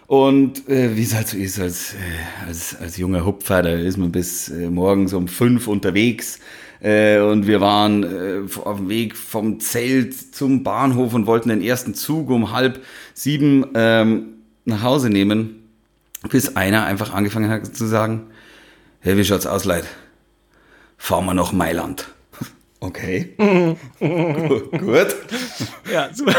Und 0.07 0.69
äh, 0.69 0.97
wie 0.97 1.03
es 1.03 1.15
halt 1.15 1.29
so 1.29 1.37
ist, 1.37 1.59
als, 1.59 1.95
äh, 1.95 2.47
als, 2.47 2.77
als 2.77 2.97
junger 2.97 3.25
Hupfer, 3.25 3.63
da 3.63 3.71
ist 3.71 3.97
man 3.97 4.13
bis 4.13 4.49
äh, 4.49 4.71
morgens 4.71 5.13
um 5.13 5.27
fünf 5.27 5.67
unterwegs. 5.67 6.39
Äh, 6.81 7.19
und 7.19 7.47
wir 7.47 7.61
waren 7.61 8.05
äh, 8.05 8.41
auf 8.65 8.77
dem 8.77 8.89
Weg 8.89 9.17
vom 9.17 9.59
Zelt 9.59 10.15
zum 10.35 10.63
Bahnhof 10.63 11.15
und 11.15 11.27
wollten 11.27 11.49
den 11.49 11.63
ersten 11.63 11.95
Zug 11.95 12.31
um 12.31 12.53
halb 12.53 12.85
sieben 13.15 13.67
ähm, 13.75 14.35
nach 14.65 14.83
Hause 14.83 15.11
nehmen, 15.11 15.69
bis 16.31 16.55
einer 16.55 16.85
einfach 16.85 17.13
angefangen 17.13 17.51
hat 17.51 17.75
zu 17.75 17.87
sagen, 17.87 18.27
hey, 19.01 19.17
wie 19.17 19.25
schaut's 19.25 19.47
aus, 19.47 19.65
Leute? 19.65 19.87
Fahren 20.99 21.27
wir 21.27 21.35
nach 21.35 21.53
Mailand. 21.53 22.09
Okay. 22.81 23.35
Gut. 23.99 25.17
Ja, 25.93 26.11
super. 26.13 26.35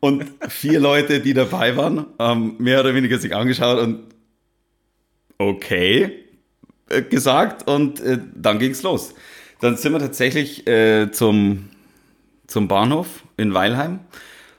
Und 0.00 0.24
vier 0.48 0.80
Leute, 0.80 1.20
die 1.20 1.34
dabei 1.34 1.76
waren, 1.76 2.06
haben 2.18 2.56
mehr 2.58 2.80
oder 2.80 2.94
weniger 2.94 3.18
sich 3.18 3.34
angeschaut 3.34 3.78
und 3.78 4.14
okay 5.38 6.24
äh, 6.88 7.02
gesagt 7.02 7.68
und 7.68 8.00
äh, 8.00 8.18
dann 8.34 8.58
ging's 8.58 8.82
los. 8.82 9.14
Dann 9.60 9.76
sind 9.76 9.92
wir 9.92 9.98
tatsächlich 9.98 10.66
äh, 10.66 11.10
zum, 11.10 11.70
zum 12.46 12.68
Bahnhof 12.68 13.24
in 13.36 13.54
Weilheim, 13.54 14.00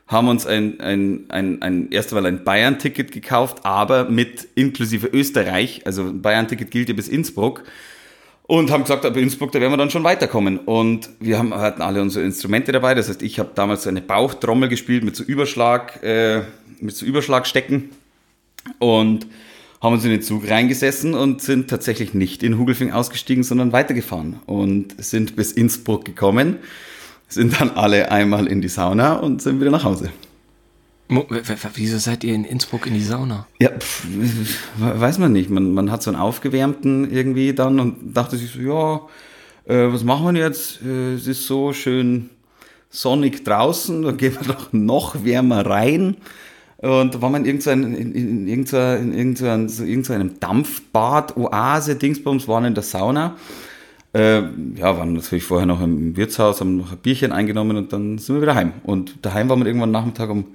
haben 0.08 0.28
uns 0.28 0.46
ein, 0.46 0.80
ein, 0.80 1.26
ein, 1.30 1.62
ein 1.62 1.92
erst 1.92 2.14
einmal 2.14 2.32
ein 2.32 2.44
Bayern-Ticket 2.44 3.12
gekauft, 3.12 3.66
aber 3.66 4.10
mit 4.10 4.48
inklusive 4.56 5.08
Österreich, 5.08 5.82
also 5.86 6.04
ein 6.04 6.22
Bayern-Ticket 6.22 6.72
gilt 6.72 6.90
ja 6.90 6.96
bis 6.96 7.08
Innsbruck. 7.08 7.64
Und 8.48 8.70
haben 8.70 8.84
gesagt, 8.84 9.06
ab 9.06 9.18
Innsbruck, 9.18 9.52
da 9.52 9.60
werden 9.60 9.74
wir 9.74 9.78
dann 9.78 9.90
schon 9.90 10.04
weiterkommen. 10.04 10.60
Und 10.60 11.10
wir 11.20 11.40
haben, 11.40 11.54
hatten 11.54 11.82
alle 11.82 12.02
unsere 12.02 12.24
Instrumente 12.26 12.72
dabei. 12.72 12.94
Das 12.94 13.10
heißt, 13.10 13.24
ich 13.24 13.40
habe 13.40 13.50
damals 13.56 13.84
so 13.84 13.90
eine 13.90 14.02
Bauchtrommel 14.02 14.70
gespielt 14.70 15.04
mit 15.04 15.16
so 15.16 15.24
Überschlag, 15.24 16.04
äh, 16.04 16.44
mit 16.80 16.96
so 16.96 17.06
Überschlagstecken. 17.08 17.90
Und 18.78 19.26
haben 19.82 19.94
uns 19.94 20.06
in 20.06 20.12
den 20.12 20.22
Zug 20.22 20.50
reingesessen 20.50 21.16
und 21.16 21.42
sind 21.42 21.70
tatsächlich 21.70 22.14
nicht 22.14 22.44
in 22.44 22.58
Hugelfing 22.58 22.92
ausgestiegen, 22.92 23.44
sondern 23.44 23.72
weitergefahren. 23.72 24.40
Und 24.46 25.04
sind 25.04 25.36
bis 25.36 25.52
Innsbruck 25.52 26.06
gekommen. 26.06 26.58
sind 27.28 27.60
dann 27.60 27.72
alle 27.72 28.12
einmal 28.12 28.48
in 28.48 28.62
die 28.62 28.68
Sauna 28.68 29.14
und 29.14 29.42
sind 29.42 29.60
wieder 29.60 29.72
nach 29.72 29.84
Hause. 29.84 30.12
Wieso 31.08 31.98
seid 32.00 32.24
ihr 32.24 32.34
in 32.34 32.46
Innsbruck 32.46 32.88
in 32.88 32.96
die 32.96 33.04
Sauna? 33.04 33.48
Ja, 33.60 33.70
pf, 33.70 34.08
weiß 34.78 35.20
man 35.20 35.34
nicht. 35.34 35.50
Man, 35.50 35.74
man 35.74 35.92
hat 35.92 36.02
so 36.02 36.10
einen 36.10 36.20
aufgewärmten 36.20 37.12
irgendwie 37.12 37.54
dann 37.54 37.80
und 37.80 38.16
dachte 38.16 38.38
sich 38.38 38.52
so, 38.52 38.60
ja, 38.60 39.02
äh, 39.72 39.94
was 39.94 40.04
machen 40.04 40.34
wir 40.34 40.42
jetzt? 40.42 40.82
Äh, 40.82 41.14
es 41.14 41.28
ist 41.28 41.46
so 41.46 41.74
schön 41.74 42.32
sonnig 42.90 43.44
draußen, 43.44 44.02
dann 44.02 44.18
gehen 44.18 44.36
wir 44.40 44.48
doch 44.54 44.74
noch 44.74 45.24
wärmer 45.24 45.66
rein. 45.66 46.18
Und 46.78 47.16
da 47.16 47.22
war 47.22 47.30
man 47.30 47.46
in 47.46 47.48
irgendeinem 47.48 47.96
in, 47.96 48.12
in, 48.14 48.48
in, 48.48 49.14
in, 49.14 49.36
so 49.68 49.84
irgendeinem 49.84 50.40
Dampfbad, 50.40 51.38
Oase, 51.38 51.96
Dingsbums, 51.96 52.48
waren 52.48 52.66
in 52.66 52.74
der 52.74 52.84
Sauna. 52.84 53.38
Äh, 54.14 54.44
ja, 54.76 54.98
waren 54.98 55.14
natürlich 55.14 55.44
vorher 55.44 55.66
noch 55.66 55.82
im 55.82 56.16
Wirtshaus, 56.16 56.62
haben 56.62 56.78
noch 56.78 56.92
ein 56.92 56.98
Bierchen 56.98 57.32
eingenommen 57.32 57.78
und 57.78 57.94
dann 57.94 58.18
sind 58.18 58.36
wir 58.36 58.42
wieder 58.42 58.56
heim. 58.56 58.74
Und 58.84 59.26
daheim 59.26 59.50
waren 59.50 59.60
wir 59.60 59.68
irgendwann 59.68 59.92
Nachmittag 59.92 60.30
um 60.30 60.46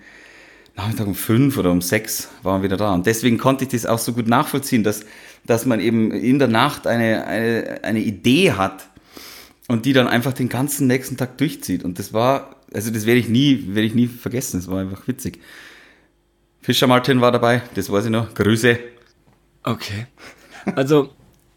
Nachmittag 0.81 1.07
um 1.07 1.15
fünf 1.15 1.59
oder 1.59 1.71
um 1.71 1.83
sechs 1.83 2.29
waren 2.43 2.63
wir 2.63 2.71
wieder 2.71 2.77
da. 2.77 2.95
Und 2.95 3.07
deswegen 3.07 3.37
konnte 3.37 3.65
ich 3.65 3.71
das 3.71 3.85
auch 3.85 3.99
so 3.99 4.13
gut 4.13 4.27
nachvollziehen, 4.27 4.83
dass, 4.83 5.05
dass 5.45 5.67
man 5.67 5.79
eben 5.79 6.11
in 6.11 6.39
der 6.39 6.49
Nacht 6.49 6.87
eine, 6.87 7.27
eine, 7.27 7.81
eine 7.83 8.01
Idee 8.01 8.53
hat 8.53 8.89
und 9.69 9.85
die 9.85 9.93
dann 9.93 10.09
einfach 10.09 10.33
den 10.33 10.49
ganzen 10.49 10.87
nächsten 10.87 11.17
Tag 11.17 11.37
durchzieht. 11.39 11.85
Und 11.85 11.99
das 11.99 12.13
war, 12.13 12.57
also 12.73 12.91
das 12.91 13.05
werde 13.05 13.21
ich 13.21 13.29
nie, 13.29 13.67
werde 13.69 13.87
ich 13.87 13.95
nie 13.95 14.07
vergessen. 14.07 14.59
Das 14.59 14.69
war 14.69 14.81
einfach 14.81 15.07
witzig. 15.07 15.39
Fischer 16.63 16.87
Martin 16.87 17.21
war 17.21 17.31
dabei, 17.31 17.63
das 17.75 17.91
weiß 17.91 18.07
ich 18.07 18.11
noch. 18.11 18.33
Grüße. 18.35 18.79
Okay. 19.63 20.07
Also, 20.77 21.11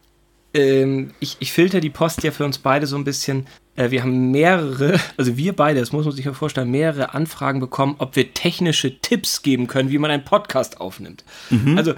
ähm, 0.54 1.12
ich, 1.18 1.38
ich 1.40 1.52
filter 1.52 1.80
die 1.80 1.90
Post 1.90 2.22
ja 2.24 2.30
für 2.30 2.44
uns 2.44 2.58
beide 2.58 2.86
so 2.86 2.96
ein 2.96 3.04
bisschen 3.04 3.46
wir 3.76 4.02
haben 4.02 4.30
mehrere, 4.30 5.00
also 5.16 5.36
wir 5.36 5.52
beide, 5.52 5.80
das 5.80 5.92
muss 5.92 6.04
man 6.04 6.14
sich 6.14 6.24
ja 6.24 6.32
vorstellen, 6.32 6.70
mehrere 6.70 7.14
Anfragen 7.14 7.60
bekommen, 7.60 7.96
ob 7.98 8.14
wir 8.16 8.32
technische 8.32 9.00
Tipps 9.00 9.42
geben 9.42 9.66
können, 9.66 9.90
wie 9.90 9.98
man 9.98 10.10
einen 10.10 10.24
Podcast 10.24 10.80
aufnimmt. 10.80 11.24
Mhm. 11.50 11.76
Also 11.76 11.94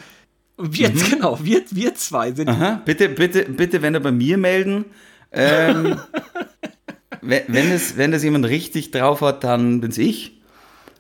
wir, 0.59 0.91
mhm. 0.91 1.11
genau, 1.11 1.39
wir, 1.43 1.63
wir 1.71 1.95
zwei 1.95 2.33
sind. 2.33 2.49
Aha, 2.49 2.81
bitte, 2.85 3.09
bitte, 3.09 3.45
bitte, 3.45 3.83
wenn 3.83 3.95
ihr 3.95 4.01
bei 4.01 4.13
mir 4.13 4.39
melden. 4.39 4.87
Ähm, 5.33 5.99
wenn, 7.21 7.43
wenn, 7.49 7.73
es, 7.73 7.97
wenn 7.97 8.13
es 8.13 8.23
jemand 8.23 8.47
richtig 8.47 8.91
drauf 8.91 9.21
hat, 9.21 9.45
dann 9.45 9.81
bin's 9.81 9.99
ich. 9.99 10.36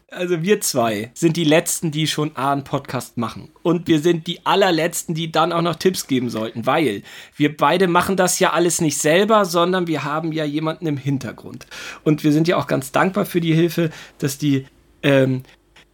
Also 0.08 0.40
wir 0.42 0.60
zwei 0.60 1.10
sind 1.14 1.36
die 1.36 1.44
Letzten, 1.44 1.90
die 1.90 2.06
schon 2.06 2.36
einen 2.36 2.62
Podcast 2.62 3.16
machen. 3.16 3.50
Und 3.64 3.88
wir 3.88 3.98
sind 3.98 4.28
die 4.28 4.46
allerletzten, 4.46 5.16
die 5.16 5.32
dann 5.32 5.52
auch 5.52 5.62
noch 5.62 5.74
Tipps 5.74 6.06
geben 6.06 6.30
sollten, 6.30 6.64
weil 6.64 7.02
wir 7.36 7.56
beide 7.56 7.88
machen 7.88 8.16
das 8.16 8.38
ja 8.38 8.52
alles 8.52 8.80
nicht 8.80 8.98
selber, 8.98 9.44
sondern 9.44 9.88
wir 9.88 10.04
haben 10.04 10.30
ja 10.30 10.44
jemanden 10.44 10.86
im 10.86 10.96
Hintergrund. 10.96 11.66
Und 12.04 12.22
wir 12.22 12.30
sind 12.30 12.46
ja 12.46 12.56
auch 12.56 12.68
ganz 12.68 12.92
dankbar 12.92 13.26
für 13.26 13.40
die 13.40 13.54
Hilfe, 13.54 13.90
dass 14.18 14.38
die 14.38 14.66
ähm, 15.02 15.42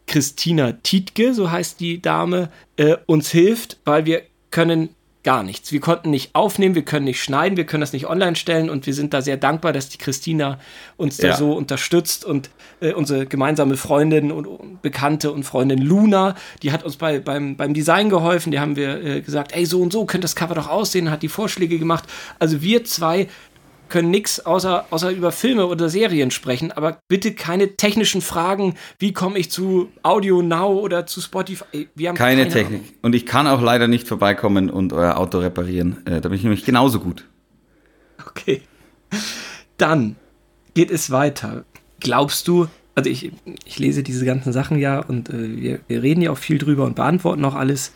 Christina 0.07 0.73
Tietke, 0.73 1.33
so 1.33 1.51
heißt 1.51 1.81
die 1.81 2.03
Dame, 2.03 2.51
äh, 2.77 2.99
uns 3.07 3.31
hilft, 3.31 3.79
weil 3.87 4.05
wir 4.05 4.25
können 4.51 4.91
gar 5.23 5.43
nichts. 5.43 5.71
Wir 5.71 5.81
konnten 5.81 6.11
nicht 6.11 6.35
aufnehmen, 6.35 6.75
wir 6.75 6.85
können 6.85 7.05
nicht 7.05 7.23
schneiden, 7.23 7.57
wir 7.57 7.65
können 7.65 7.81
das 7.81 7.93
nicht 7.93 8.07
online 8.07 8.35
stellen 8.35 8.69
und 8.69 8.87
wir 8.87 8.95
sind 8.95 9.15
da 9.15 9.23
sehr 9.23 9.37
dankbar, 9.37 9.73
dass 9.73 9.89
die 9.89 9.99
Christina 9.99 10.59
uns 10.97 11.19
ja. 11.19 11.31
da 11.31 11.37
so 11.37 11.53
unterstützt 11.53 12.25
und 12.25 12.51
äh, 12.81 12.93
unsere 12.93 13.27
gemeinsame 13.27 13.77
Freundin 13.77 14.33
und, 14.33 14.47
und, 14.47 14.83
Bekannte 14.83 15.31
und 15.31 15.45
Freundin 15.45 15.79
Luna, 15.79 16.35
die 16.63 16.73
hat 16.73 16.83
uns 16.83 16.97
bei, 16.97 17.21
beim, 17.21 17.57
beim 17.57 17.73
Design 17.73 18.11
geholfen, 18.11 18.51
die 18.51 18.59
haben 18.59 18.75
wir 18.75 19.03
äh, 19.03 19.21
gesagt, 19.21 19.53
ey, 19.55 19.65
so 19.65 19.81
und 19.81 19.93
so 19.93 20.07
könnte 20.07 20.25
das 20.25 20.35
Cover 20.35 20.55
doch 20.55 20.69
aussehen, 20.69 21.11
hat 21.11 21.23
die 21.23 21.29
Vorschläge 21.29 21.79
gemacht. 21.79 22.05
Also 22.41 22.63
wir 22.63 22.85
zwei 22.85 23.29
können 23.93 24.11
nichts 24.11 24.41
außer, 24.41 24.87
außer 24.89 25.11
über 25.11 25.31
Filme 25.33 25.67
oder 25.67 25.91
Serien 25.91 26.31
sprechen, 26.31 26.73
aber 26.73 26.99
bitte 27.09 27.35
keine 27.35 27.77
technischen 27.77 28.23
Fragen, 28.23 28.75
wie 28.99 29.13
komme 29.13 29.39
ich 29.39 29.51
zu 29.51 29.91
Audio 30.03 30.41
Now 30.41 30.81
oder 30.81 31.05
zu 31.07 31.21
Spotify. 31.21 31.89
Wir 31.95 32.09
haben 32.09 32.17
keine, 32.17 32.43
keine 32.43 32.53
Technik. 32.53 32.81
Ahnung. 32.81 32.95
Und 33.03 33.15
ich 33.15 33.27
kann 33.27 33.47
auch 33.47 33.61
leider 33.61 33.89
nicht 33.89 34.09
vorbeikommen 34.09 34.71
und 34.71 34.95
euer 34.95 35.19
Auto 35.19 35.39
reparieren. 35.39 35.99
Äh, 36.07 36.23
da 36.23 36.31
bin 36.31 36.39
ich 36.39 36.43
nämlich 36.43 36.65
genauso 36.65 37.01
gut. 37.01 37.29
Okay. 38.27 38.63
Dann 39.77 40.17
geht 40.73 40.91
es 40.91 41.11
weiter. 41.11 41.65
Glaubst 42.01 42.49
du, 42.49 42.69
also 42.95 43.11
ich, 43.11 43.31
ich 43.67 43.79
lese 43.79 44.03
diese 44.03 44.25
ganzen 44.25 44.55
Sachen 44.55 44.79
ja 44.79 45.01
und 45.01 45.29
äh, 45.29 45.57
wir, 45.61 45.81
wir 45.87 46.03
reden 46.03 46.23
ja 46.23 46.31
auch 46.31 46.39
viel 46.39 46.57
drüber 46.57 46.85
und 46.85 46.97
beantworten 46.97 47.45
auch 47.45 47.55
alles. 47.55 47.93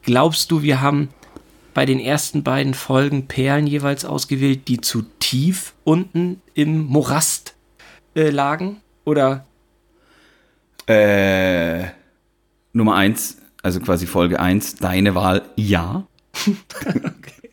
Glaubst 0.00 0.50
du, 0.50 0.62
wir 0.62 0.80
haben 0.80 1.10
bei 1.76 1.84
den 1.84 2.00
ersten 2.00 2.42
beiden 2.42 2.72
Folgen 2.72 3.28
Perlen 3.28 3.66
jeweils 3.66 4.06
ausgewählt, 4.06 4.66
die 4.66 4.80
zu 4.80 5.02
tief 5.18 5.74
unten 5.84 6.40
im 6.54 6.86
Morast 6.86 7.54
äh, 8.14 8.30
lagen? 8.30 8.78
Oder? 9.04 9.44
Äh, 10.86 11.88
Nummer 12.72 12.94
eins, 12.94 13.36
also 13.62 13.80
quasi 13.80 14.06
Folge 14.06 14.40
eins, 14.40 14.76
deine 14.76 15.14
Wahl, 15.14 15.50
ja. 15.56 16.06
okay 16.80 17.45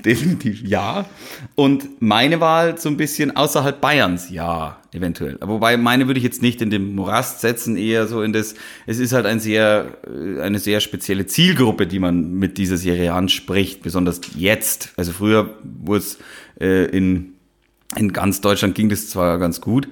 definitiv 0.04 0.62
ja. 0.62 1.06
Und 1.54 2.00
meine 2.00 2.40
Wahl 2.40 2.78
so 2.78 2.88
ein 2.88 2.96
bisschen 2.96 3.36
außerhalb 3.36 3.80
Bayerns, 3.80 4.30
ja, 4.30 4.78
eventuell. 4.92 5.38
Wobei 5.40 5.76
meine 5.76 6.06
würde 6.06 6.18
ich 6.18 6.24
jetzt 6.24 6.42
nicht 6.42 6.62
in 6.62 6.70
den 6.70 6.94
Morast 6.94 7.40
setzen, 7.40 7.76
eher 7.76 8.06
so 8.06 8.22
in 8.22 8.32
das, 8.32 8.54
es 8.86 8.98
ist 8.98 9.12
halt 9.12 9.26
ein 9.26 9.40
sehr, 9.40 9.98
äh, 10.06 10.40
eine 10.40 10.58
sehr 10.58 10.80
spezielle 10.80 11.26
Zielgruppe, 11.26 11.86
die 11.86 11.98
man 11.98 12.32
mit 12.32 12.58
dieser 12.58 12.76
Serie 12.76 13.12
anspricht, 13.12 13.82
besonders 13.82 14.20
jetzt. 14.36 14.92
Also 14.96 15.12
früher 15.12 15.50
wurde 15.62 16.00
es 16.00 16.18
äh, 16.60 16.86
in, 16.86 17.34
in 17.96 18.12
ganz 18.12 18.40
Deutschland 18.40 18.74
ging 18.74 18.88
das 18.88 19.08
zwar 19.08 19.38
ganz 19.38 19.60
gut, 19.60 19.88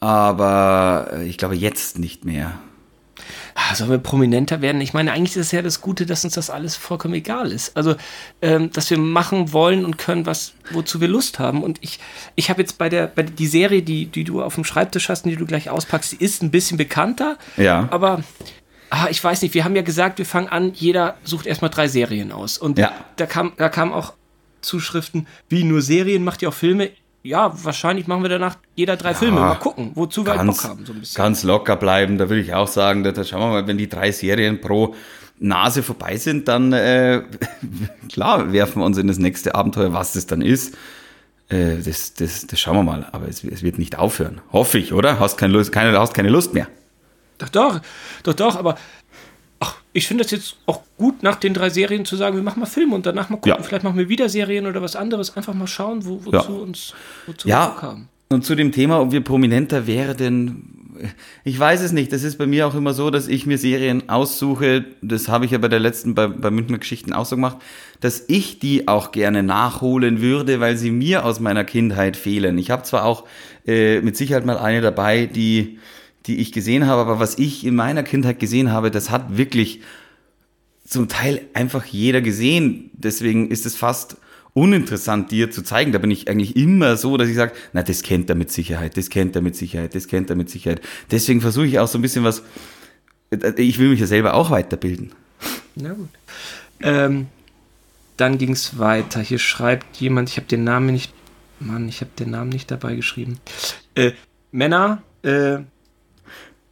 aber 0.00 1.10
äh, 1.12 1.26
ich 1.26 1.38
glaube 1.38 1.54
jetzt 1.54 1.98
nicht 1.98 2.24
mehr. 2.24 2.58
Ah, 3.54 3.74
sollen 3.74 3.90
wir 3.90 3.98
prominenter 3.98 4.60
werden? 4.60 4.80
Ich 4.80 4.92
meine, 4.92 5.12
eigentlich 5.12 5.36
ist 5.36 5.46
es 5.46 5.52
ja 5.52 5.62
das 5.62 5.80
Gute, 5.80 6.06
dass 6.06 6.24
uns 6.24 6.34
das 6.34 6.50
alles 6.50 6.76
vollkommen 6.76 7.14
egal 7.14 7.52
ist. 7.52 7.76
Also, 7.76 7.96
ähm, 8.42 8.70
dass 8.72 8.90
wir 8.90 8.98
machen 8.98 9.52
wollen 9.52 9.84
und 9.84 9.98
können, 9.98 10.26
was, 10.26 10.54
wozu 10.70 11.00
wir 11.00 11.08
Lust 11.08 11.38
haben. 11.38 11.62
Und 11.62 11.78
ich, 11.80 11.98
ich 12.36 12.50
habe 12.50 12.60
jetzt 12.60 12.78
bei 12.78 12.88
der, 12.88 13.06
bei 13.06 13.22
die 13.22 13.46
Serie, 13.46 13.82
die, 13.82 14.06
die 14.06 14.24
du 14.24 14.42
auf 14.42 14.54
dem 14.54 14.64
Schreibtisch 14.64 15.08
hast 15.08 15.24
und 15.24 15.30
die 15.30 15.36
du 15.36 15.46
gleich 15.46 15.70
auspackst, 15.70 16.12
die 16.12 16.24
ist 16.24 16.42
ein 16.42 16.50
bisschen 16.50 16.76
bekannter. 16.76 17.38
Ja. 17.56 17.88
Aber 17.90 18.22
ah, 18.90 19.08
ich 19.10 19.22
weiß 19.22 19.42
nicht, 19.42 19.54
wir 19.54 19.64
haben 19.64 19.76
ja 19.76 19.82
gesagt, 19.82 20.18
wir 20.18 20.26
fangen 20.26 20.48
an, 20.48 20.72
jeder 20.74 21.16
sucht 21.24 21.46
erstmal 21.46 21.70
drei 21.70 21.88
Serien 21.88 22.32
aus. 22.32 22.58
Und 22.58 22.78
ja. 22.78 22.92
da 23.16 23.26
kam, 23.26 23.52
da 23.56 23.68
kam 23.68 23.92
auch 23.92 24.14
Zuschriften, 24.60 25.26
wie 25.48 25.64
nur 25.64 25.82
Serien 25.82 26.22
macht 26.24 26.42
ihr 26.42 26.50
auch 26.50 26.54
Filme 26.54 26.90
ja, 27.22 27.52
wahrscheinlich 27.64 28.06
machen 28.06 28.22
wir 28.22 28.30
danach 28.30 28.56
jeder 28.74 28.96
drei 28.96 29.10
ja, 29.10 29.16
Filme. 29.16 29.40
Mal 29.40 29.54
gucken, 29.56 29.92
wozu 29.94 30.24
wir 30.24 30.34
ganz, 30.34 30.62
Bock 30.62 30.70
haben. 30.70 30.86
So 30.86 30.92
ein 30.92 31.00
bisschen. 31.00 31.22
Ganz 31.22 31.42
locker 31.42 31.76
bleiben, 31.76 32.18
da 32.18 32.28
würde 32.28 32.40
ich 32.42 32.54
auch 32.54 32.68
sagen, 32.68 33.04
da, 33.04 33.12
da 33.12 33.24
schauen 33.24 33.40
wir 33.40 33.48
mal, 33.48 33.66
wenn 33.66 33.78
die 33.78 33.88
drei 33.88 34.10
Serien 34.12 34.60
pro 34.60 34.94
Nase 35.38 35.82
vorbei 35.82 36.16
sind, 36.16 36.48
dann 36.48 36.72
äh, 36.72 37.22
klar 38.12 38.52
werfen 38.52 38.80
wir 38.80 38.86
uns 38.86 38.98
in 38.98 39.06
das 39.06 39.18
nächste 39.18 39.54
Abenteuer, 39.54 39.92
was 39.92 40.12
das 40.12 40.26
dann 40.26 40.42
ist. 40.42 40.76
Äh, 41.48 41.76
das, 41.84 42.14
das, 42.14 42.46
das 42.46 42.60
schauen 42.60 42.76
wir 42.76 42.82
mal, 42.82 43.06
aber 43.12 43.28
es, 43.28 43.44
es 43.44 43.62
wird 43.62 43.78
nicht 43.78 43.98
aufhören. 43.98 44.40
Hoffe 44.52 44.78
ich, 44.78 44.92
oder? 44.92 45.18
Hast 45.18 45.36
keine 45.36 45.52
Lust, 45.52 45.72
keine, 45.72 45.98
hast 45.98 46.14
keine 46.14 46.30
Lust 46.30 46.54
mehr. 46.54 46.68
Doch, 47.38 47.48
doch, 47.48 47.80
doch, 48.22 48.34
doch, 48.34 48.56
aber 48.56 48.76
ich 49.92 50.06
finde 50.06 50.24
das 50.24 50.30
jetzt 50.30 50.56
auch 50.66 50.82
gut, 50.96 51.22
nach 51.22 51.36
den 51.36 51.54
drei 51.54 51.70
Serien 51.70 52.04
zu 52.04 52.16
sagen, 52.16 52.36
wir 52.36 52.42
machen 52.42 52.60
mal 52.60 52.66
Filme 52.66 52.94
und 52.94 53.06
danach 53.06 53.28
mal 53.28 53.36
gucken, 53.36 53.54
ja. 53.56 53.62
vielleicht 53.62 53.84
machen 53.84 53.98
wir 53.98 54.08
wieder 54.08 54.28
Serien 54.28 54.66
oder 54.66 54.82
was 54.82 54.96
anderes. 54.96 55.36
Einfach 55.36 55.54
mal 55.54 55.66
schauen, 55.66 56.04
wo, 56.04 56.24
wozu 56.24 56.52
ja. 56.52 56.58
uns 56.58 56.94
wozu 57.26 57.48
ja. 57.48 57.74
wir 57.74 57.80
kamen. 57.80 58.08
Und 58.28 58.44
zu 58.44 58.54
dem 58.54 58.70
Thema, 58.70 59.00
ob 59.00 59.10
wir 59.10 59.22
prominenter 59.22 59.88
werden, 59.88 60.80
ich 61.44 61.58
weiß 61.58 61.80
es 61.80 61.92
nicht. 61.92 62.12
Das 62.12 62.22
ist 62.22 62.36
bei 62.36 62.46
mir 62.46 62.66
auch 62.66 62.74
immer 62.74 62.94
so, 62.94 63.10
dass 63.10 63.26
ich 63.26 63.46
mir 63.46 63.58
Serien 63.58 64.08
aussuche. 64.08 64.84
Das 65.02 65.28
habe 65.28 65.44
ich 65.44 65.50
ja 65.50 65.58
bei 65.58 65.68
der 65.68 65.80
letzten, 65.80 66.14
bei, 66.14 66.28
bei 66.28 66.50
Münchner 66.50 66.78
Geschichten 66.78 67.12
auch 67.12 67.26
so 67.26 67.36
gemacht, 67.36 67.58
dass 68.00 68.24
ich 68.28 68.58
die 68.58 68.86
auch 68.86 69.10
gerne 69.10 69.42
nachholen 69.42 70.20
würde, 70.20 70.60
weil 70.60 70.76
sie 70.76 70.90
mir 70.90 71.24
aus 71.24 71.40
meiner 71.40 71.64
Kindheit 71.64 72.16
fehlen. 72.16 72.58
Ich 72.58 72.70
habe 72.70 72.82
zwar 72.82 73.04
auch 73.04 73.24
äh, 73.66 74.00
mit 74.00 74.16
Sicherheit 74.16 74.44
mal 74.44 74.58
eine 74.58 74.80
dabei, 74.80 75.26
die 75.26 75.78
die 76.26 76.38
ich 76.38 76.52
gesehen 76.52 76.86
habe, 76.86 77.00
aber 77.00 77.18
was 77.18 77.38
ich 77.38 77.64
in 77.64 77.74
meiner 77.74 78.02
Kindheit 78.02 78.38
gesehen 78.38 78.72
habe, 78.72 78.90
das 78.90 79.10
hat 79.10 79.36
wirklich 79.36 79.80
zum 80.86 81.08
Teil 81.08 81.42
einfach 81.54 81.84
jeder 81.86 82.20
gesehen. 82.20 82.90
Deswegen 82.92 83.50
ist 83.50 83.64
es 83.64 83.76
fast 83.76 84.16
uninteressant, 84.52 85.30
dir 85.30 85.50
zu 85.50 85.62
zeigen. 85.62 85.92
Da 85.92 85.98
bin 85.98 86.10
ich 86.10 86.28
eigentlich 86.28 86.56
immer 86.56 86.96
so, 86.96 87.16
dass 87.16 87.28
ich 87.28 87.36
sage, 87.36 87.52
na, 87.72 87.82
das 87.82 88.02
kennt 88.02 88.28
er 88.28 88.36
mit 88.36 88.50
Sicherheit, 88.50 88.96
das 88.96 89.08
kennt 89.08 89.36
er 89.36 89.42
mit 89.42 89.56
Sicherheit, 89.56 89.94
das 89.94 90.08
kennt 90.08 90.30
er 90.30 90.36
mit 90.36 90.50
Sicherheit. 90.50 90.80
Deswegen 91.10 91.40
versuche 91.40 91.66
ich 91.66 91.78
auch 91.78 91.88
so 91.88 91.98
ein 91.98 92.02
bisschen 92.02 92.24
was, 92.24 92.42
ich 93.56 93.78
will 93.78 93.90
mich 93.90 94.00
ja 94.00 94.06
selber 94.06 94.34
auch 94.34 94.50
weiterbilden. 94.50 95.12
Na 95.76 95.92
gut. 95.92 96.08
Ähm, 96.82 97.28
dann 98.16 98.38
ging 98.38 98.52
es 98.52 98.78
weiter. 98.78 99.20
Hier 99.20 99.38
schreibt 99.38 99.96
jemand, 99.98 100.28
ich 100.28 100.36
habe 100.36 100.46
den 100.46 100.64
Namen 100.64 100.86
nicht, 100.92 101.12
Mann, 101.60 101.88
ich 101.88 102.00
habe 102.00 102.10
den 102.18 102.30
Namen 102.30 102.50
nicht 102.50 102.70
dabei 102.70 102.96
geschrieben. 102.96 103.38
Äh, 103.94 104.12
Männer, 104.50 105.02
äh, 105.22 105.58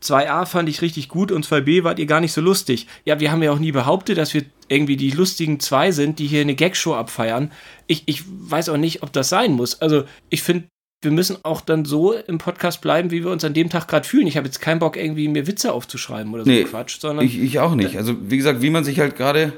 2a 0.03 0.47
fand 0.47 0.69
ich 0.69 0.83
richtig 0.83 1.09
gut 1.09 1.33
und 1.33 1.47
2b 1.47 1.85
wart 1.85 1.99
ihr 1.99 2.07
gar 2.07 2.21
nicht 2.21 2.33
so 2.33 2.41
lustig. 2.41 2.87
Ja, 3.05 3.21
wir 3.21 3.33
haben 3.33 3.43
ja 3.43 3.53
auch 3.53 3.59
nie 3.59 3.73
behauptet, 3.73 4.19
dass 4.19 4.35
wir 4.35 4.45
irgendwie 4.69 4.97
die 4.97 5.11
lustigen 5.11 5.61
zwei 5.61 5.91
sind, 5.93 6.19
die 6.19 6.27
hier 6.27 6.43
eine 6.43 6.55
Gagshow 6.55 6.95
abfeiern. 6.95 7.51
Ich, 7.87 8.05
ich 8.07 8.25
weiß 8.27 8.69
auch 8.69 8.77
nicht, 8.77 9.03
ob 9.03 9.13
das 9.13 9.29
sein 9.29 9.53
muss. 9.53 9.81
Also, 9.81 10.05
ich 10.31 10.43
finde 10.43 10.69
wir 11.01 11.13
müssen 11.13 11.37
auch 11.45 11.61
dann 11.61 11.85
so 11.85 12.13
im 12.13 12.39
Podcast 12.39 12.81
bleiben, 12.81 13.11
wie 13.11 13.23
wir 13.23 13.31
uns 13.31 13.45
an 13.45 13.55
dem 13.55 13.71
Tag 13.71 13.87
gerade 13.87 14.07
fühlen. 14.07 14.27
Ich 14.27 14.37
habe 14.37 14.47
jetzt 14.47 14.61
keinen 14.61 14.81
Bock, 14.81 14.97
irgendwie 14.97 15.29
mir 15.29 15.47
Witze 15.47 15.73
aufzuschreiben 15.73 16.35
oder 16.35 16.45
so 16.45 16.51
Nee, 16.51 16.65
Quatsch, 16.65 16.99
sondern 17.01 17.25
Ich, 17.25 17.39
ich 17.39 17.61
auch 17.61 17.75
nicht. 17.75 17.97
Also 17.97 18.17
wie 18.21 18.37
gesagt, 18.37 18.63
wie 18.63 18.71
man 18.71 18.83
sich 18.83 18.99
halt 18.99 19.15
gerade, 19.15 19.53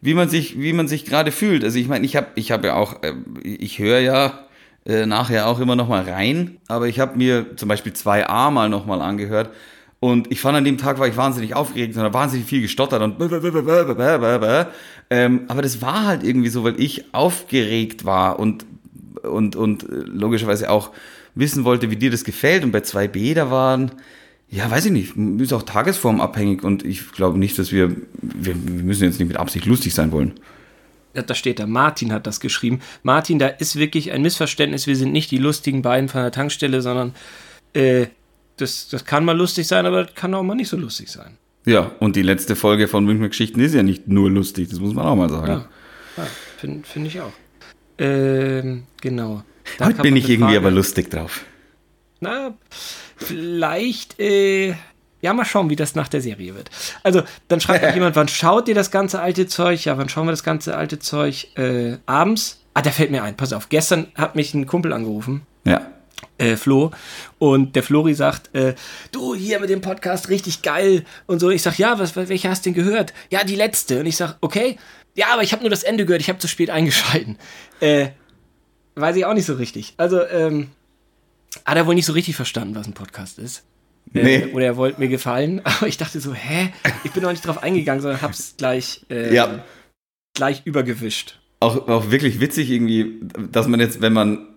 wie 0.00 0.14
man 0.14 0.28
sich, 0.28 0.60
wie 0.60 0.72
man 0.72 0.86
sich 0.86 1.04
gerade 1.04 1.32
fühlt. 1.32 1.64
Also 1.64 1.78
ich 1.78 1.88
meine, 1.88 2.06
ich 2.06 2.14
habe, 2.14 2.28
ich 2.36 2.52
habe 2.52 2.68
ja 2.68 2.74
auch, 2.76 3.02
äh, 3.02 3.14
ich 3.42 3.80
höre 3.80 3.98
ja 3.98 4.46
äh, 4.84 5.06
nachher 5.06 5.48
auch 5.48 5.58
immer 5.58 5.74
noch 5.74 5.88
mal 5.88 6.04
rein, 6.04 6.58
aber 6.68 6.86
ich 6.86 7.00
habe 7.00 7.18
mir 7.18 7.56
zum 7.56 7.68
Beispiel 7.68 7.92
2a 7.92 8.52
mal 8.52 8.68
noch 8.68 8.86
mal 8.86 9.02
angehört 9.02 9.50
und 10.00 10.30
ich 10.30 10.40
fand 10.40 10.56
an 10.56 10.64
dem 10.64 10.78
Tag 10.78 10.98
war 10.98 11.08
ich 11.08 11.16
wahnsinnig 11.16 11.54
aufgeregt 11.54 11.96
und 11.96 12.14
wahnsinnig 12.14 12.46
viel 12.46 12.60
gestottert 12.60 13.02
und 13.02 13.20
aber 15.48 15.62
das 15.62 15.82
war 15.82 16.06
halt 16.06 16.22
irgendwie 16.22 16.48
so, 16.48 16.64
weil 16.64 16.80
ich 16.80 17.14
aufgeregt 17.14 18.04
war 18.04 18.38
und 18.38 18.66
und 19.22 19.56
und 19.56 19.84
äh, 19.84 19.86
logischerweise 20.04 20.70
auch 20.70 20.90
wissen 21.34 21.64
wollte, 21.64 21.90
wie 21.90 21.96
dir 21.96 22.10
das 22.10 22.24
gefällt 22.24 22.64
und 22.64 22.72
bei 22.72 22.78
2b 22.80 23.34
da 23.34 23.50
waren 23.50 23.92
ja, 24.48 24.70
weiß 24.70 24.86
ich 24.86 24.92
nicht. 24.92 25.16
Ist 25.40 25.52
auch 25.52 25.64
tagesformabhängig 25.64 26.62
und 26.62 26.84
ich 26.84 27.12
glaube 27.12 27.38
nicht, 27.38 27.58
dass 27.58 27.72
wir, 27.72 27.90
wir, 28.22 28.54
wir 28.54 28.84
müssen 28.84 29.04
jetzt 29.04 29.18
nicht 29.18 29.28
mit 29.28 29.36
Absicht 29.36 29.66
lustig 29.66 29.92
sein 29.92 30.12
wollen. 30.12 30.34
Da 31.14 31.34
steht 31.34 31.58
da, 31.58 31.66
Martin 31.66 32.12
hat 32.12 32.26
das 32.26 32.40
geschrieben. 32.40 32.80
Martin, 33.02 33.38
da 33.38 33.48
ist 33.48 33.76
wirklich 33.76 34.12
ein 34.12 34.22
Missverständnis. 34.22 34.86
Wir 34.86 34.96
sind 34.96 35.12
nicht 35.12 35.30
die 35.30 35.38
lustigen 35.38 35.82
beiden 35.82 36.08
von 36.08 36.20
der 36.20 36.30
Tankstelle, 36.30 36.82
sondern 36.82 37.14
äh, 37.72 38.06
das, 38.56 38.88
das 38.88 39.04
kann 39.04 39.24
mal 39.24 39.36
lustig 39.36 39.66
sein, 39.66 39.86
aber 39.86 40.04
das 40.04 40.14
kann 40.14 40.34
auch 40.34 40.42
mal 40.42 40.54
nicht 40.54 40.68
so 40.68 40.76
lustig 40.76 41.10
sein. 41.10 41.36
Ja, 41.64 41.90
und 41.98 42.16
die 42.16 42.22
letzte 42.22 42.54
Folge 42.56 42.88
von 42.88 43.04
Münchner 43.04 43.28
Geschichten 43.28 43.60
ist 43.60 43.74
ja 43.74 43.82
nicht 43.82 44.08
nur 44.08 44.30
lustig, 44.30 44.68
das 44.68 44.78
muss 44.78 44.94
man 44.94 45.04
auch 45.04 45.16
mal 45.16 45.28
sagen. 45.28 45.46
Ja, 45.46 45.68
ja 46.16 46.28
finde 46.58 46.86
find 46.86 47.06
ich 47.08 47.20
auch. 47.20 47.32
Ähm, 47.98 48.84
genau. 49.00 49.42
Dann 49.78 49.88
Heute 49.88 50.02
bin 50.02 50.16
ich 50.16 50.28
irgendwie 50.28 50.54
Frage. 50.54 50.58
aber 50.58 50.70
lustig 50.70 51.10
drauf. 51.10 51.44
Na, 52.20 52.54
vielleicht, 53.16 54.18
äh, 54.20 54.74
ja, 55.20 55.32
mal 55.32 55.44
schauen, 55.44 55.70
wie 55.70 55.76
das 55.76 55.94
nach 55.94 56.08
der 56.08 56.20
Serie 56.20 56.54
wird. 56.54 56.70
Also, 57.02 57.22
dann 57.48 57.60
schreibt 57.60 57.84
noch 57.84 57.94
jemand, 57.94 58.16
wann 58.16 58.28
schaut 58.28 58.68
ihr 58.68 58.74
das 58.74 58.90
ganze 58.90 59.20
alte 59.20 59.46
Zeug? 59.46 59.84
Ja, 59.84 59.98
wann 59.98 60.08
schauen 60.08 60.26
wir 60.26 60.32
das 60.32 60.44
ganze 60.44 60.76
alte 60.76 60.98
Zeug? 60.98 61.48
Äh, 61.56 61.96
abends? 62.06 62.60
Ah, 62.74 62.82
da 62.82 62.90
fällt 62.90 63.10
mir 63.10 63.22
ein, 63.22 63.36
pass 63.36 63.52
auf. 63.52 63.68
Gestern 63.70 64.06
hat 64.14 64.36
mich 64.36 64.54
ein 64.54 64.66
Kumpel 64.66 64.92
angerufen, 64.92 65.42
Ja. 65.64 65.90
Äh, 66.38 66.56
Flo, 66.56 66.90
und 67.38 67.76
der 67.76 67.82
Flori 67.82 68.14
sagt, 68.14 68.54
äh, 68.54 68.74
du, 69.12 69.34
hier 69.34 69.60
mit 69.60 69.70
dem 69.70 69.80
Podcast, 69.80 70.28
richtig 70.28 70.62
geil 70.62 71.04
und 71.26 71.40
so. 71.40 71.50
Ich 71.50 71.62
sag, 71.62 71.78
ja, 71.78 71.98
was, 71.98 72.16
welche 72.16 72.48
hast 72.48 72.64
du 72.66 72.70
denn 72.72 72.84
gehört? 72.84 73.12
Ja, 73.30 73.44
die 73.44 73.54
letzte. 73.54 74.00
Und 74.00 74.06
ich 74.06 74.16
sag, 74.16 74.36
okay, 74.40 74.78
ja, 75.14 75.28
aber 75.32 75.42
ich 75.42 75.52
habe 75.52 75.62
nur 75.62 75.70
das 75.70 75.82
Ende 75.82 76.04
gehört, 76.06 76.20
ich 76.22 76.28
habe 76.28 76.38
zu 76.38 76.48
spät 76.48 76.70
eingeschalten. 76.70 77.38
Äh, 77.80 78.08
weiß 78.94 79.16
ich 79.16 79.26
auch 79.26 79.34
nicht 79.34 79.44
so 79.44 79.52
richtig. 79.54 79.92
Also, 79.98 80.26
ähm, 80.26 80.68
hat 81.66 81.76
er 81.76 81.86
wohl 81.86 81.94
nicht 81.94 82.06
so 82.06 82.14
richtig 82.14 82.36
verstanden, 82.36 82.74
was 82.74 82.86
ein 82.86 82.94
Podcast 82.94 83.38
ist. 83.38 83.64
Nee. 84.12 84.36
Äh, 84.36 84.52
oder 84.54 84.64
er 84.64 84.76
wollte 84.78 84.98
mir 84.98 85.08
gefallen, 85.08 85.60
aber 85.64 85.86
ich 85.88 85.98
dachte 85.98 86.20
so, 86.20 86.32
hä? 86.32 86.72
Ich 87.04 87.12
bin 87.12 87.22
noch 87.22 87.30
nicht 87.32 87.46
drauf 87.46 87.62
eingegangen, 87.62 88.00
sondern 88.00 88.22
hab's 88.22 88.54
gleich, 88.56 89.04
äh, 89.10 89.34
Ja. 89.34 89.62
gleich 90.34 90.62
übergewischt. 90.64 91.38
Auch, 91.60 91.86
auch 91.88 92.10
wirklich 92.10 92.40
witzig 92.40 92.70
irgendwie, 92.70 93.20
dass 93.52 93.66
man 93.68 93.80
jetzt, 93.80 94.00
wenn 94.00 94.14
man 94.14 94.55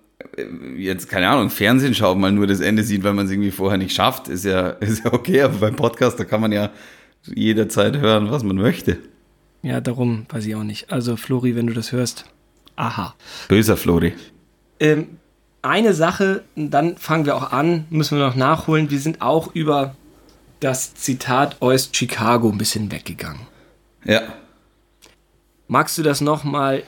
jetzt, 0.77 1.09
keine 1.09 1.29
Ahnung, 1.29 1.49
Fernsehen 1.49 1.93
schaut, 1.93 2.17
mal 2.17 2.31
nur 2.31 2.47
das 2.47 2.59
Ende 2.59 2.83
sieht, 2.83 3.03
weil 3.03 3.13
man 3.13 3.25
es 3.25 3.31
irgendwie 3.31 3.51
vorher 3.51 3.77
nicht 3.77 3.95
schafft, 3.95 4.27
ist 4.27 4.45
ja, 4.45 4.69
ist 4.79 5.03
ja 5.03 5.13
okay, 5.13 5.41
aber 5.41 5.57
beim 5.57 5.75
Podcast, 5.75 6.19
da 6.19 6.25
kann 6.25 6.41
man 6.41 6.51
ja 6.51 6.71
jederzeit 7.25 7.97
hören, 7.97 8.31
was 8.31 8.43
man 8.43 8.57
möchte. 8.57 8.97
Ja, 9.61 9.81
darum 9.81 10.25
weiß 10.29 10.45
ich 10.45 10.55
auch 10.55 10.63
nicht. 10.63 10.91
Also, 10.91 11.17
Flori, 11.17 11.55
wenn 11.55 11.67
du 11.67 11.73
das 11.73 11.91
hörst, 11.91 12.25
aha. 12.75 13.13
Böser 13.49 13.75
Flori. 13.75 14.13
Ähm, 14.79 15.17
eine 15.61 15.93
Sache, 15.93 16.43
dann 16.55 16.97
fangen 16.97 17.25
wir 17.25 17.35
auch 17.35 17.51
an, 17.51 17.85
müssen 17.89 18.17
wir 18.17 18.25
noch 18.25 18.35
nachholen. 18.35 18.89
Wir 18.89 18.99
sind 18.99 19.21
auch 19.21 19.53
über 19.53 19.95
das 20.61 20.93
Zitat 20.93 21.57
Oist 21.61 21.95
Chicago 21.95 22.49
ein 22.49 22.57
bisschen 22.57 22.91
weggegangen. 22.91 23.41
Ja. 24.05 24.21
Magst 25.67 25.97
du 25.97 26.03
das 26.03 26.21
nochmal 26.21 26.83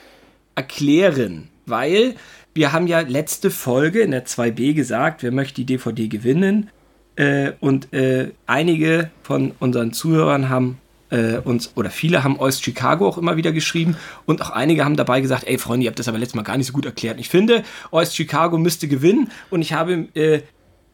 erklären? 0.56 1.50
Weil 1.66 2.16
wir 2.54 2.74
haben 2.74 2.88
ja 2.88 3.00
letzte 3.00 3.52
Folge 3.52 4.02
in 4.02 4.12
der 4.12 4.26
2b 4.26 4.74
gesagt, 4.74 5.24
wer 5.24 5.32
möchte 5.32 5.56
die 5.56 5.66
DVD 5.66 6.08
gewinnen. 6.08 6.70
Äh, 7.16 7.54
und 7.60 7.94
äh, 7.94 8.32
einige 8.46 9.12
von 9.24 9.54
unseren 9.60 9.94
Zuhörern 9.94 10.50
haben 10.50 10.80
äh, 11.10 11.38
uns, 11.38 11.74
oder 11.76 11.90
viele 11.90 12.24
haben 12.24 12.40
Oist 12.40 12.64
Chicago 12.64 13.08
auch 13.08 13.18
immer 13.18 13.38
wieder 13.38 13.52
geschrieben. 13.52 13.96
Und 14.26 14.42
auch 14.42 14.50
einige 14.50 14.86
haben 14.86 14.96
dabei 14.96 15.22
gesagt, 15.22 15.46
ey 15.46 15.58
Freunde, 15.58 15.86
ihr 15.86 15.90
habt 15.90 16.00
das 16.00 16.08
aber 16.08 16.18
letztes 16.18 16.36
Mal 16.36 16.44
gar 16.44 16.58
nicht 16.58 16.68
so 16.68 16.74
gut 16.74 16.86
erklärt. 16.86 17.20
Ich 17.20 17.30
finde, 17.30 17.64
Oist 17.92 18.16
Chicago 18.16 18.58
müsste 18.58 18.88
gewinnen. 18.88 19.30
Und 19.50 19.62
ich 19.62 19.74
habe 19.74 20.08
äh, 20.14 20.42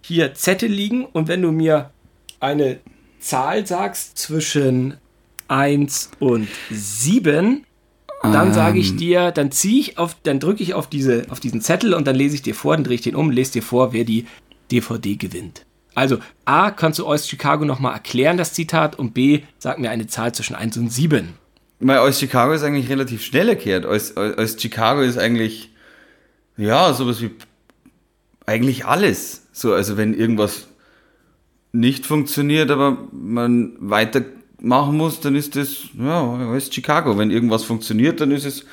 hier 0.02 0.34
Zettel 0.34 0.70
liegen. 0.70 1.06
Und 1.06 1.28
wenn 1.28 1.41
du 1.41 1.52
mir 1.52 1.91
eine 2.39 2.80
Zahl 3.20 3.65
sagst 3.65 4.17
zwischen 4.17 4.98
1 5.48 6.12
und 6.20 6.48
7, 6.72 7.65
dann 8.24 8.54
sage 8.54 8.80
ich 8.80 8.96
dir, 8.96 9.32
dann 9.32 9.52
ziehe 9.52 9.80
ich 9.80 9.98
auf, 9.98 10.16
dann 10.24 10.40
drücke 10.40 10.64
ich 10.64 10.74
auf, 10.74 10.88
diese, 10.88 11.26
auf 11.30 11.40
diesen 11.40 11.62
Zettel 11.62 11.94
und 11.94 12.08
dann 12.08 12.16
lese 12.16 12.36
ich 12.36 12.42
dir 12.42 12.56
vor, 12.56 12.76
dann 12.76 12.84
drehe 12.84 12.96
ich 12.96 13.02
den 13.02 13.16
um, 13.16 13.30
lese 13.30 13.54
dir 13.54 13.64
vor, 13.64 13.94
wer 13.94 14.06
die 14.06 14.26
DVD 14.72 15.16
gewinnt. 15.16 15.66
Also 15.94 16.20
A, 16.46 16.72
kannst 16.72 17.00
du 17.00 17.08
Oist 17.08 17.30
Chicago 17.30 17.66
nochmal 17.66 17.94
erklären, 17.94 18.38
das 18.38 18.54
Zitat, 18.54 19.00
und 19.00 19.14
B, 19.14 19.42
sag 19.58 19.80
mir 19.80 19.90
eine 19.90 20.08
Zahl 20.08 20.34
zwischen 20.34 20.56
1 20.56 20.78
und 20.78 20.92
7. 20.92 21.34
Weil 21.80 22.00
Ost 22.00 22.20
Chicago 22.20 22.54
ist 22.54 22.64
eigentlich 22.64 22.90
relativ 22.90 23.24
schnell 23.24 23.50
erklärt. 23.50 23.86
Ost 23.86 24.62
Chicago 24.62 25.02
ist 25.02 25.18
eigentlich, 25.18 25.72
ja, 26.56 26.94
sowas 26.94 27.22
wie 27.22 27.32
eigentlich 28.46 28.86
alles. 28.86 29.48
So, 29.52 29.74
also 29.74 29.98
wenn 29.98 30.14
irgendwas 30.14 30.68
nicht 31.72 32.06
funktioniert, 32.06 32.72
aber 32.72 32.98
man 33.12 33.76
weitermachen 34.58 34.98
muss, 34.98 35.20
dann 35.20 35.36
ist 35.36 35.56
das, 35.56 35.84
ja, 35.98 36.22
Ost 36.22 36.74
Chicago. 36.74 37.17
Wenn 37.17 37.32
irgendwas 37.32 37.63
funktioniert, 37.63 38.20
dann 38.22 38.32
ist 38.32 38.46
es 38.46 38.65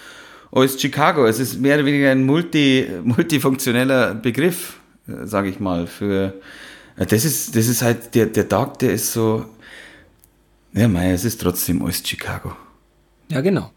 Ost 0.50 0.80
Chicago. 0.80 1.26
Es 1.26 1.38
ist 1.38 1.60
mehr 1.60 1.76
oder 1.76 1.86
weniger 1.86 2.10
ein 2.10 2.24
multi, 2.24 2.86
multifunktioneller 3.04 4.14
Begriff, 4.14 4.80
sage 5.24 5.48
ich 5.48 5.60
mal, 5.60 5.86
für, 5.86 6.34
das 6.96 7.24
ist, 7.24 7.56
das 7.56 7.68
ist 7.68 7.82
halt, 7.82 8.14
der, 8.14 8.26
der 8.26 8.48
Tag, 8.48 8.78
der 8.78 8.92
ist 8.92 9.12
so, 9.12 9.44
ja, 10.72 10.88
mei, 10.88 11.12
es 11.12 11.24
ist 11.24 11.40
trotzdem 11.40 11.82
Ost 11.82 12.08
Chicago. 12.08 12.56
Ja, 13.30 13.40
genau. 13.40 13.70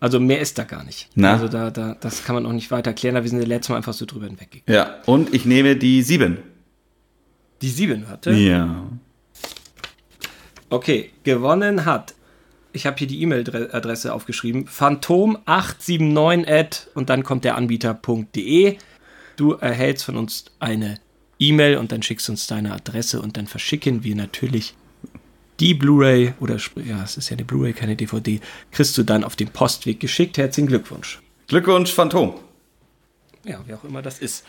Also 0.00 0.20
mehr 0.20 0.40
ist 0.40 0.58
da 0.58 0.64
gar 0.64 0.84
nicht. 0.84 1.08
Na? 1.14 1.32
Also 1.32 1.48
da, 1.48 1.70
da, 1.70 1.96
das 1.98 2.24
kann 2.24 2.34
man 2.34 2.44
auch 2.44 2.52
nicht 2.52 2.70
weiter 2.70 2.90
erklären, 2.90 3.14
da 3.14 3.22
wir 3.22 3.30
sind 3.30 3.40
ja 3.40 3.46
letztes 3.46 3.70
Mal 3.70 3.76
einfach 3.76 3.94
so 3.94 4.04
drüber 4.04 4.26
hinweggegangen. 4.26 4.64
Ja, 4.66 5.02
und 5.06 5.32
ich 5.32 5.46
nehme 5.46 5.76
die 5.76 6.02
sieben. 6.02 6.38
Die 7.62 7.70
7 7.70 8.08
hatte. 8.08 8.32
Ja. 8.32 8.84
Okay, 10.70 11.10
gewonnen 11.22 11.84
hat. 11.84 12.14
Ich 12.72 12.86
habe 12.86 12.96
hier 12.98 13.06
die 13.06 13.22
E-Mail-Adresse 13.22 14.12
aufgeschrieben. 14.12 14.66
Phantom879 14.66 16.48
at 16.48 16.88
und 16.94 17.08
dann 17.08 17.22
kommt 17.22 17.44
der 17.44 17.56
Anbieter.de. 17.56 18.76
Du 19.36 19.52
erhältst 19.52 20.04
von 20.04 20.16
uns 20.16 20.46
eine 20.58 20.98
E-Mail 21.38 21.76
und 21.76 21.92
dann 21.92 22.02
schickst 22.02 22.28
uns 22.28 22.46
deine 22.46 22.72
Adresse 22.72 23.20
und 23.20 23.36
dann 23.36 23.46
verschicken 23.46 24.02
wir 24.02 24.16
natürlich 24.16 24.74
die 25.60 25.74
Blu-ray 25.74 26.34
oder 26.40 26.56
ja, 26.84 27.02
es 27.04 27.16
ist 27.16 27.30
ja 27.30 27.36
eine 27.36 27.44
Blu-ray, 27.44 27.72
keine 27.72 27.96
DVD, 27.96 28.40
kriegst 28.72 28.98
du 28.98 29.04
dann 29.04 29.22
auf 29.24 29.36
dem 29.36 29.48
Postweg 29.48 30.00
geschickt. 30.00 30.36
Herzlichen 30.38 30.66
Glückwunsch. 30.66 31.20
Glückwunsch, 31.46 31.92
Phantom. 31.92 32.34
Ja, 33.44 33.60
wie 33.66 33.74
auch 33.74 33.84
immer 33.84 34.00
das 34.02 34.18
ist. 34.20 34.44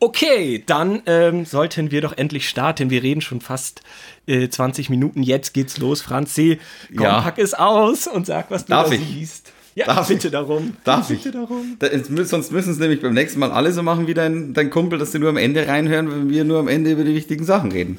Okay, 0.00 0.62
dann 0.66 1.02
ähm, 1.06 1.44
sollten 1.44 1.90
wir 1.90 2.00
doch 2.00 2.16
endlich 2.16 2.48
starten. 2.48 2.90
Wir 2.90 3.02
reden 3.02 3.20
schon 3.20 3.40
fast 3.40 3.82
äh, 4.26 4.48
20 4.48 4.90
Minuten. 4.90 5.22
Jetzt 5.22 5.54
geht's 5.54 5.78
los. 5.78 6.02
Franzi, 6.02 6.58
komm, 6.96 7.04
Ja. 7.04 7.20
pack 7.20 7.38
es 7.38 7.54
aus 7.54 8.06
und 8.08 8.26
sag, 8.26 8.50
was 8.50 8.64
du 8.66 8.70
Darf 8.70 8.88
da 8.88 8.94
ich? 8.94 9.00
siehst. 9.00 9.52
Ja, 9.76 9.86
Darf 9.86 10.08
bitte 10.08 10.28
ich? 10.28 10.32
darum. 10.32 10.76
Darf 10.84 11.08
bitte 11.08 11.28
ich? 11.28 11.34
darum. 11.34 11.76
Da, 11.78 11.88
sonst 12.24 12.50
müssen 12.52 12.70
es 12.72 12.78
nämlich 12.78 13.00
beim 13.00 13.14
nächsten 13.14 13.38
Mal 13.40 13.50
alle 13.52 13.72
so 13.72 13.82
machen 13.82 14.06
wie 14.08 14.14
dein, 14.14 14.52
dein 14.54 14.70
Kumpel, 14.70 14.98
dass 14.98 15.12
sie 15.12 15.18
nur 15.18 15.28
am 15.30 15.36
Ende 15.36 15.66
reinhören, 15.66 16.10
wenn 16.10 16.30
wir 16.30 16.44
nur 16.44 16.58
am 16.60 16.68
Ende 16.68 16.90
über 16.92 17.04
die 17.04 17.14
wichtigen 17.14 17.44
Sachen 17.44 17.72
reden. 17.72 17.98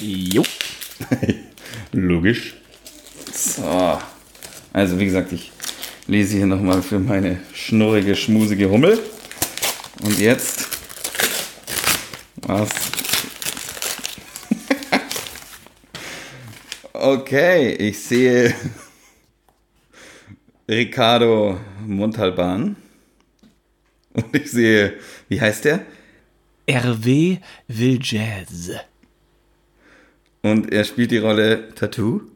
Jo. 0.00 0.42
Logisch. 1.92 2.54
So. 3.34 3.98
Also, 4.72 4.98
wie 4.98 5.04
gesagt, 5.04 5.32
ich 5.32 5.52
lese 6.06 6.36
hier 6.36 6.46
nochmal 6.46 6.82
für 6.82 6.98
meine 6.98 7.40
schnurrige, 7.54 8.14
schmusige 8.16 8.70
Hummel. 8.70 8.98
Und 10.02 10.18
jetzt. 10.18 10.66
Was? 12.42 12.70
okay, 16.92 17.72
ich 17.74 18.00
sehe 18.00 18.52
Ricardo 20.68 21.60
Montalban. 21.86 22.74
Und 24.12 24.36
ich 24.36 24.50
sehe, 24.50 24.94
wie 25.28 25.40
heißt 25.40 25.66
der? 25.66 25.86
RW 26.68 27.38
will 27.68 27.98
Jazz. 28.02 28.72
Und 30.42 30.72
er 30.72 30.84
spielt 30.84 31.12
die 31.12 31.18
Rolle 31.18 31.72
Tattoo. 31.74 32.31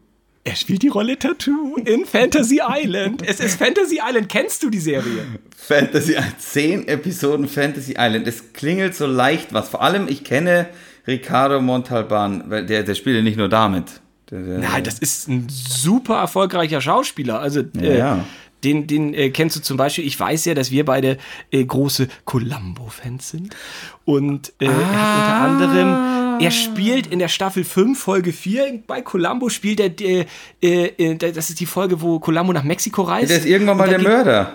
Er 0.49 0.55
spielt 0.55 0.83
die 0.83 0.89
Rolle 0.89 1.19
Tattoo 1.19 1.75
in 1.85 2.05
Fantasy 2.07 2.61
Island. 2.65 3.21
Es 3.27 3.41
ist 3.41 3.59
Fantasy 3.59 3.99
Island. 4.07 4.29
Kennst 4.29 4.63
du 4.63 4.71
die 4.71 4.79
Serie? 4.79 5.25
Fantasy 5.57 6.13
Island. 6.13 6.35
Zehn 6.41 6.87
Episoden 6.89 7.49
Fantasy 7.49 7.97
Island. 7.99 8.29
Es 8.29 8.53
klingelt 8.53 8.95
so 8.95 9.07
leicht 9.07 9.53
was. 9.53 9.69
Vor 9.71 9.83
allem, 9.83 10.07
ich 10.09 10.23
kenne 10.23 10.69
Ricardo 11.07 11.61
Montalban, 11.61 12.45
weil 12.49 12.65
der, 12.65 12.85
der 12.85 12.95
spielt 12.95 13.17
ja 13.17 13.23
nicht 13.23 13.37
nur 13.37 13.49
damit. 13.49 14.01
Der, 14.31 14.41
der, 14.41 14.59
Nein, 14.59 14.85
das 14.85 15.01
ist 15.01 15.27
ein 15.29 15.49
super 15.49 16.19
erfolgreicher 16.19 16.81
Schauspieler. 16.81 17.41
Also, 17.41 17.63
Ja, 17.75 17.83
äh, 17.83 17.99
ja. 17.99 18.25
den, 18.63 18.87
den 18.87 19.15
äh, 19.15 19.31
kennst 19.31 19.57
du 19.57 19.61
zum 19.63 19.77
Beispiel. 19.77 20.07
Ich 20.07 20.19
weiß 20.19 20.45
ja, 20.45 20.55
dass 20.55 20.71
wir 20.71 20.85
beide 20.85 21.19
äh, 21.51 21.65
große 21.65 22.07
Columbo-Fans 22.25 23.31
sind. 23.31 23.57
Und 24.05 24.53
äh, 24.61 24.67
er 24.67 24.71
hat 24.71 24.81
unter 24.81 25.27
Ah. 25.29 25.45
anderem, 25.45 26.26
er 26.41 26.51
spielt 26.51 27.07
in 27.07 27.19
der 27.19 27.29
Staffel 27.29 27.65
5, 27.65 27.99
Folge 27.99 28.33
4, 28.33 28.83
bei 28.87 29.03
Columbo 29.03 29.49
spielt 29.49 29.81
er, 29.81 30.01
äh, 30.01 30.27
äh, 30.63 30.87
äh, 30.97 31.15
das 31.17 31.51
ist 31.51 31.61
die 31.61 31.67
Folge, 31.67 32.01
wo 32.01 32.19
Columbo 32.19 32.53
nach 32.53 32.65
Mexiko 32.65 33.03
reist. 33.03 33.31
der 33.31 33.39
ist 33.39 33.47
irgendwann 33.47 33.77
mal 33.77 33.89
der 33.89 34.01
Mörder. 34.01 34.55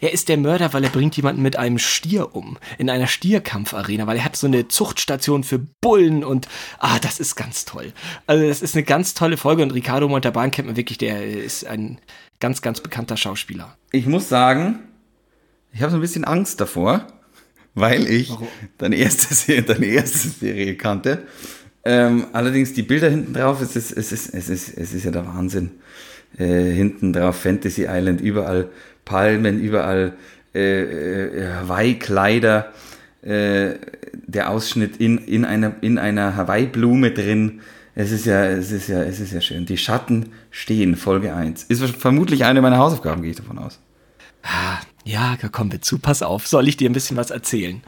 Er 0.00 0.12
ist 0.12 0.28
der 0.28 0.36
Mörder, 0.36 0.72
weil 0.72 0.84
er 0.84 0.90
bringt 0.90 1.16
jemanden 1.16 1.42
mit 1.42 1.56
einem 1.56 1.78
Stier 1.78 2.34
um. 2.34 2.56
In 2.78 2.88
einer 2.88 3.06
Stierkampfarena, 3.06 4.06
weil 4.06 4.18
er 4.18 4.24
hat 4.24 4.36
so 4.36 4.46
eine 4.46 4.68
Zuchtstation 4.68 5.44
für 5.44 5.58
Bullen 5.58 6.24
und 6.24 6.48
ah, 6.78 6.98
das 7.00 7.18
ist 7.18 7.34
ganz 7.34 7.64
toll. 7.64 7.92
Also 8.26 8.46
das 8.46 8.62
ist 8.62 8.74
eine 8.74 8.84
ganz 8.84 9.14
tolle 9.14 9.36
Folge 9.36 9.62
und 9.62 9.72
Ricardo 9.72 10.08
Montalban 10.08 10.50
kennt 10.50 10.68
man 10.68 10.76
wirklich, 10.76 10.98
der 10.98 11.24
ist 11.26 11.66
ein 11.66 11.98
ganz, 12.40 12.62
ganz 12.62 12.80
bekannter 12.80 13.16
Schauspieler. 13.16 13.76
Ich 13.90 14.06
muss 14.06 14.28
sagen, 14.28 14.80
ich 15.72 15.82
habe 15.82 15.90
so 15.90 15.98
ein 15.98 16.00
bisschen 16.00 16.24
Angst 16.24 16.60
davor, 16.60 17.06
weil 17.74 18.06
ich 18.08 18.32
deine 18.78 18.96
erste, 18.96 19.34
Serie, 19.34 19.62
deine 19.62 19.86
erste 19.86 20.28
Serie 20.28 20.76
kannte. 20.76 21.22
Ähm, 21.84 22.26
allerdings 22.32 22.74
die 22.74 22.82
Bilder 22.82 23.10
hinten 23.10 23.34
drauf, 23.34 23.60
es 23.60 23.74
ist, 23.74 23.92
es 23.92 24.12
ist, 24.12 24.34
es 24.34 24.48
ist, 24.48 24.76
es 24.76 24.94
ist 24.94 25.04
ja 25.04 25.10
der 25.10 25.26
Wahnsinn. 25.26 25.70
Äh, 26.38 26.70
hinten 26.70 27.12
drauf 27.12 27.40
Fantasy 27.40 27.86
Island, 27.88 28.20
überall 28.20 28.68
Palmen, 29.04 29.60
überall 29.60 30.14
äh, 30.54 30.82
äh, 30.82 31.52
Hawaii-Kleider, 31.54 32.72
äh, 33.22 33.74
der 34.26 34.50
Ausschnitt 34.50 34.98
in, 34.98 35.18
in 35.18 35.44
einer, 35.44 35.74
in 35.80 35.98
einer 35.98 36.36
Hawaii-Blume 36.36 37.10
drin. 37.10 37.60
Es 37.94 38.12
ist 38.12 38.26
ja, 38.26 38.46
es 38.46 38.70
ist 38.70 38.88
ja, 38.88 39.02
es 39.02 39.20
ist 39.20 39.32
ja 39.32 39.40
schön. 39.40 39.66
Die 39.66 39.76
Schatten 39.76 40.30
stehen, 40.50 40.96
Folge 40.96 41.34
1. 41.34 41.64
Ist 41.64 41.84
vermutlich 41.96 42.44
eine 42.44 42.62
meiner 42.62 42.78
Hausaufgaben, 42.78 43.22
gehe 43.22 43.32
ich 43.32 43.36
davon 43.36 43.58
aus. 43.58 43.80
Ja, 45.04 45.36
da 45.40 45.48
kommen 45.48 45.72
wir 45.72 45.82
zu. 45.82 45.98
Pass 45.98 46.22
auf, 46.22 46.46
soll 46.46 46.68
ich 46.68 46.76
dir 46.76 46.88
ein 46.88 46.94
bisschen 46.94 47.16
was 47.16 47.30
erzählen? 47.30 47.82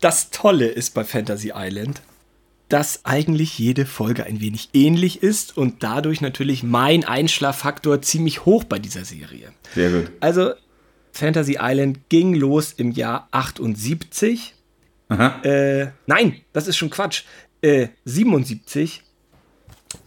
Das 0.00 0.30
Tolle 0.30 0.66
ist 0.66 0.94
bei 0.94 1.04
Fantasy 1.04 1.52
Island, 1.54 2.02
dass 2.68 3.04
eigentlich 3.04 3.58
jede 3.58 3.86
Folge 3.86 4.24
ein 4.24 4.40
wenig 4.40 4.70
ähnlich 4.72 5.22
ist 5.22 5.56
und 5.56 5.82
dadurch 5.82 6.20
natürlich 6.20 6.62
mein 6.62 7.04
Einschlaffaktor 7.04 8.02
ziemlich 8.02 8.44
hoch 8.44 8.64
bei 8.64 8.78
dieser 8.78 9.04
Serie. 9.04 9.52
Sehr 9.74 9.90
gut. 9.90 10.10
Also, 10.20 10.52
Fantasy 11.12 11.58
Island 11.60 12.08
ging 12.08 12.34
los 12.34 12.72
im 12.72 12.90
Jahr 12.90 13.28
78. 13.30 14.54
Aha. 15.08 15.42
Äh, 15.42 15.92
nein, 16.06 16.40
das 16.52 16.66
ist 16.66 16.76
schon 16.76 16.90
Quatsch. 16.90 17.24
Äh, 17.60 17.88
77 18.04 19.04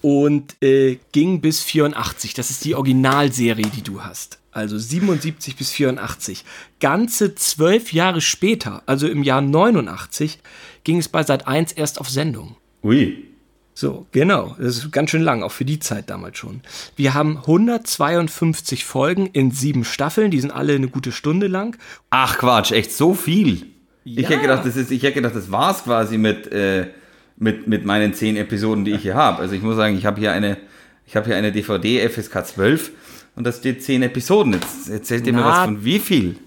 und 0.01 0.61
äh, 0.61 0.97
ging 1.11 1.41
bis 1.41 1.61
84. 1.61 2.33
Das 2.33 2.49
ist 2.49 2.65
die 2.65 2.75
Originalserie, 2.75 3.67
die 3.75 3.81
du 3.81 4.01
hast. 4.03 4.39
Also 4.51 4.77
77 4.77 5.55
bis 5.57 5.71
84. 5.71 6.45
Ganze 6.79 7.35
zwölf 7.35 7.91
Jahre 7.91 8.21
später, 8.21 8.83
also 8.85 9.07
im 9.07 9.23
Jahr 9.23 9.41
89, 9.41 10.39
ging 10.83 10.97
es 10.97 11.09
bei 11.09 11.23
Sat 11.23 11.47
1 11.47 11.73
erst 11.73 11.99
auf 11.99 12.09
Sendung. 12.09 12.55
Ui. 12.83 13.25
So, 13.77 14.05
genau. 14.13 14.55
Das 14.57 14.77
ist 14.77 14.91
ganz 14.93 15.09
schön 15.09 15.21
lang, 15.23 15.43
auch 15.43 15.51
für 15.51 15.65
die 15.65 15.79
Zeit 15.79 16.09
damals 16.09 16.37
schon. 16.37 16.61
Wir 16.95 17.13
haben 17.13 17.37
152 17.39 18.85
Folgen 18.85 19.27
in 19.27 19.51
sieben 19.51 19.83
Staffeln, 19.83 20.31
die 20.31 20.39
sind 20.39 20.51
alle 20.51 20.73
eine 20.75 20.87
gute 20.87 21.11
Stunde 21.11 21.47
lang. 21.47 21.75
Ach 22.09 22.37
Quatsch, 22.37 22.71
echt 22.71 22.93
so 22.93 23.13
viel. 23.13 23.65
Ich 24.05 24.17
Ja. 24.19 24.29
hätte 24.29 24.41
gedacht, 24.41 24.65
das 24.65 24.75
ist, 24.77 24.91
ich 24.91 25.03
hätte 25.03 25.15
gedacht, 25.15 25.35
das 25.35 25.51
war's 25.51 25.83
quasi 25.83 26.17
mit, 26.17 26.47
äh, 26.47 26.87
mit, 27.37 27.67
mit 27.67 27.85
meinen 27.85 28.13
zehn 28.13 28.37
Episoden, 28.37 28.85
die 28.85 28.91
ich 28.91 29.01
hier 29.01 29.15
habe. 29.15 29.41
Also 29.41 29.55
ich 29.55 29.61
muss 29.61 29.75
sagen, 29.75 29.97
ich 29.97 30.05
habe 30.05 30.19
hier 30.19 30.31
eine, 30.31 30.57
ich 31.05 31.15
habe 31.15 31.27
hier 31.27 31.35
eine 31.35 31.51
DVD 31.51 32.07
FSK 32.07 32.45
12 32.45 32.91
und 33.35 33.43
da 33.45 33.51
steht 33.51 33.83
zehn 33.83 34.03
Episoden. 34.03 34.53
Jetzt 34.53 34.89
erzählt 34.89 35.27
ihr 35.27 35.33
mir 35.33 35.43
was 35.43 35.65
von 35.65 35.83
wie 35.83 35.99
viel? 35.99 36.37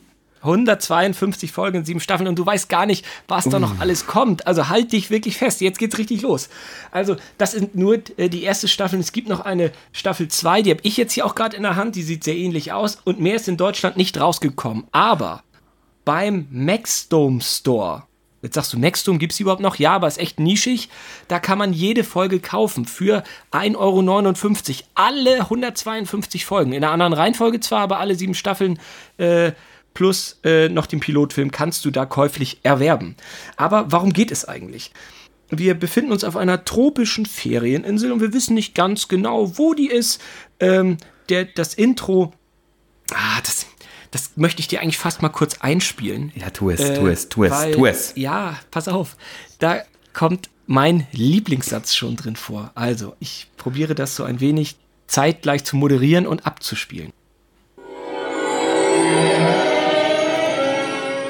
152 0.40 1.52
Folgen 1.52 1.78
in 1.78 1.84
sieben 1.84 2.00
Staffeln 2.00 2.28
und 2.28 2.38
du 2.38 2.46
weißt 2.46 2.68
gar 2.68 2.86
nicht, 2.86 3.04
was 3.26 3.46
da 3.46 3.58
noch 3.58 3.80
alles 3.80 4.06
kommt. 4.06 4.46
Also 4.46 4.68
halt 4.68 4.92
dich 4.92 5.10
wirklich 5.10 5.36
fest. 5.36 5.60
Jetzt 5.60 5.78
geht's 5.78 5.98
richtig 5.98 6.22
los. 6.22 6.48
Also, 6.90 7.16
das 7.38 7.52
sind 7.52 7.74
nur 7.74 7.98
äh, 8.16 8.28
die 8.28 8.42
erste 8.44 8.68
Staffel. 8.68 9.00
Es 9.00 9.12
gibt 9.12 9.28
noch 9.28 9.40
eine 9.40 9.72
Staffel 9.92 10.28
2, 10.28 10.62
die 10.62 10.70
habe 10.70 10.80
ich 10.84 10.96
jetzt 10.96 11.12
hier 11.12 11.26
auch 11.26 11.34
gerade 11.34 11.56
in 11.56 11.64
der 11.64 11.76
Hand. 11.76 11.96
Die 11.96 12.02
sieht 12.02 12.24
sehr 12.24 12.36
ähnlich 12.36 12.72
aus 12.72 12.98
und 13.04 13.20
mehr 13.20 13.36
ist 13.36 13.48
in 13.48 13.56
Deutschland 13.56 13.96
nicht 13.96 14.20
rausgekommen. 14.20 14.84
Aber 14.92 15.42
beim 16.04 16.46
Maxdome 16.50 17.40
Store. 17.40 18.04
Jetzt 18.40 18.54
sagst 18.54 18.72
du, 18.72 18.78
Maxdome 18.78 19.18
gibt's 19.18 19.36
die 19.36 19.42
überhaupt 19.42 19.62
noch? 19.62 19.76
Ja, 19.76 19.94
aber 19.94 20.06
ist 20.06 20.18
echt 20.18 20.38
nischig. 20.38 20.88
Da 21.26 21.40
kann 21.40 21.58
man 21.58 21.72
jede 21.72 22.04
Folge 22.04 22.38
kaufen 22.38 22.84
für 22.84 23.24
1,59 23.50 23.76
Euro. 23.76 24.88
Alle 24.94 25.40
152 25.40 26.44
Folgen. 26.44 26.72
In 26.72 26.84
einer 26.84 26.92
anderen 26.92 27.14
Reihenfolge 27.14 27.58
zwar, 27.60 27.80
aber 27.80 27.98
alle 27.98 28.14
sieben 28.14 28.34
Staffeln 28.34 28.78
äh, 29.16 29.52
plus 29.92 30.38
äh, 30.44 30.68
noch 30.68 30.86
den 30.86 31.00
Pilotfilm 31.00 31.50
kannst 31.50 31.84
du 31.84 31.90
da 31.90 32.06
käuflich 32.06 32.58
erwerben. 32.62 33.16
Aber 33.56 33.90
warum 33.90 34.12
geht 34.12 34.30
es 34.30 34.46
eigentlich? 34.46 34.92
Wir 35.50 35.74
befinden 35.74 36.12
uns 36.12 36.24
auf 36.24 36.36
einer 36.36 36.64
tropischen 36.64 37.26
Ferieninsel 37.26 38.12
und 38.12 38.20
wir 38.20 38.32
wissen 38.32 38.54
nicht 38.54 38.74
ganz 38.74 39.08
genau, 39.08 39.58
wo 39.58 39.74
die 39.74 39.88
ist. 39.88 40.20
Ähm, 40.60 40.98
der, 41.28 41.46
das 41.46 41.74
Intro, 41.74 42.32
ah, 43.12 43.40
das 43.42 43.66
möchte 44.38 44.60
ich 44.60 44.68
dir 44.68 44.80
eigentlich 44.80 44.98
fast 44.98 45.22
mal 45.22 45.28
kurz 45.28 45.58
einspielen. 45.60 46.32
Ja, 46.34 46.50
tu 46.50 46.70
es, 46.70 46.80
Äh, 46.80 46.98
tu 46.98 47.06
es, 47.08 47.28
tu 47.28 47.44
es, 47.44 47.50
weil- 47.52 47.72
tu 47.72 47.86
es. 47.86 48.12
Ja, 48.16 48.56
pass 48.70 48.88
auf. 48.88 49.16
Da 49.58 49.82
kommt 50.12 50.48
mein 50.66 51.06
Lieblingssatz 51.12 51.94
schon 51.94 52.16
drin 52.16 52.36
vor. 52.36 52.70
Also, 52.74 53.14
ich 53.20 53.46
probiere 53.56 53.94
das 53.94 54.16
so 54.16 54.24
ein 54.24 54.40
wenig 54.40 54.76
zeitgleich 55.06 55.64
zu 55.64 55.76
moderieren 55.76 56.26
und 56.26 56.46
abzuspielen. 56.46 57.12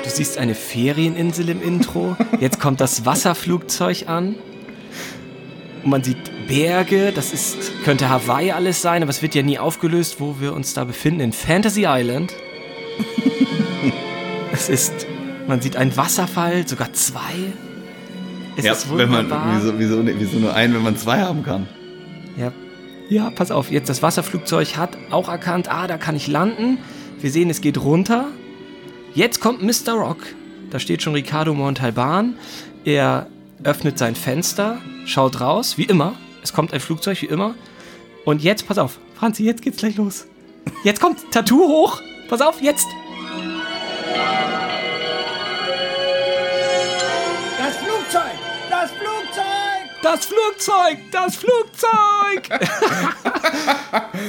Du 0.05 0.11
siehst 0.11 0.39
eine 0.39 0.55
Ferieninsel 0.55 1.49
im 1.51 1.63
Intro. 1.63 2.17
Jetzt 2.41 2.61
kommt 2.61 2.81
das 2.81 3.05
Wasserflugzeug 3.05 4.09
an. 4.09 4.37
Und 5.85 5.91
man 5.91 6.03
sieht 6.03 6.49
Berge. 6.49 7.13
Das 7.15 7.33
ist, 7.33 7.57
könnte 7.85 8.09
Hawaii 8.09 8.51
alles 8.53 8.83
sein, 8.83 9.03
aber 9.03 9.11
es 9.11 9.23
wird 9.23 9.35
ja 9.35 9.43
nie 9.43 9.59
aufgelöst, 9.59 10.17
wo 10.19 10.41
wir 10.41 10.55
uns 10.55 10.75
da 10.75 10.85
befinden. 10.85 11.21
In 11.21 11.33
Fantasy 11.33 11.85
Island. 11.87 12.33
es 14.53 14.69
ist, 14.69 15.07
man 15.47 15.61
sieht 15.61 15.77
einen 15.77 15.97
Wasserfall, 15.97 16.67
sogar 16.67 16.93
zwei. 16.93 17.21
Es 18.57 18.65
Ja, 18.65 18.73
ist 18.73 18.89
wenn 18.91 19.09
man, 19.09 19.25
wunderbar. 19.25 19.61
wieso, 19.61 19.79
wieso, 19.79 20.07
wieso 20.07 20.39
nur 20.39 20.55
einen, 20.55 20.75
wenn 20.75 20.83
man 20.83 20.97
zwei 20.97 21.21
haben 21.21 21.43
kann? 21.43 21.67
Ja. 22.37 22.53
ja, 23.09 23.31
pass 23.31 23.51
auf, 23.51 23.71
jetzt 23.71 23.89
das 23.89 24.03
Wasserflugzeug 24.03 24.77
hat 24.77 24.97
auch 25.11 25.29
erkannt, 25.29 25.69
ah, 25.71 25.87
da 25.87 25.97
kann 25.99 26.17
ich 26.17 26.27
landen. 26.29 26.79
Wir 27.21 27.31
sehen, 27.31 27.51
es 27.51 27.61
geht 27.61 27.79
runter. 27.79 28.27
Jetzt 29.15 29.41
kommt 29.41 29.63
Mr. 29.63 29.93
Rock. 29.95 30.19
Da 30.71 30.79
steht 30.79 31.03
schon 31.03 31.15
Ricardo 31.15 31.55
Montalban. 31.55 32.35
Er 32.85 33.27
öffnet 33.65 33.99
sein 33.99 34.15
Fenster, 34.15 34.79
schaut 35.05 35.41
raus, 35.41 35.79
wie 35.79 35.85
immer. 35.85 36.15
Es 36.43 36.53
kommt 36.53 36.73
ein 36.73 36.79
Flugzeug, 36.81 37.21
wie 37.23 37.27
immer. 37.27 37.55
Und 38.25 38.43
jetzt, 38.43 38.69
pass 38.69 38.79
auf, 38.79 38.99
Franzi, 39.19 39.45
jetzt 39.45 39.63
geht's 39.63 39.79
gleich 39.79 39.97
los. 39.97 40.27
Jetzt 40.85 41.01
kommt 41.01 41.19
Tattoo 41.33 41.67
hoch. 41.67 42.01
Pass 42.29 42.43
auf, 42.43 42.61
jetzt. 42.61 42.87
Das 47.59 47.77
Flugzeug! 47.77 48.23
Das 48.69 48.91
Flugzeug! 48.91 49.79
Das 50.03 50.27
Flugzeug! 50.27 50.99
Das 51.11 51.37
Flugzeug! 51.37 52.71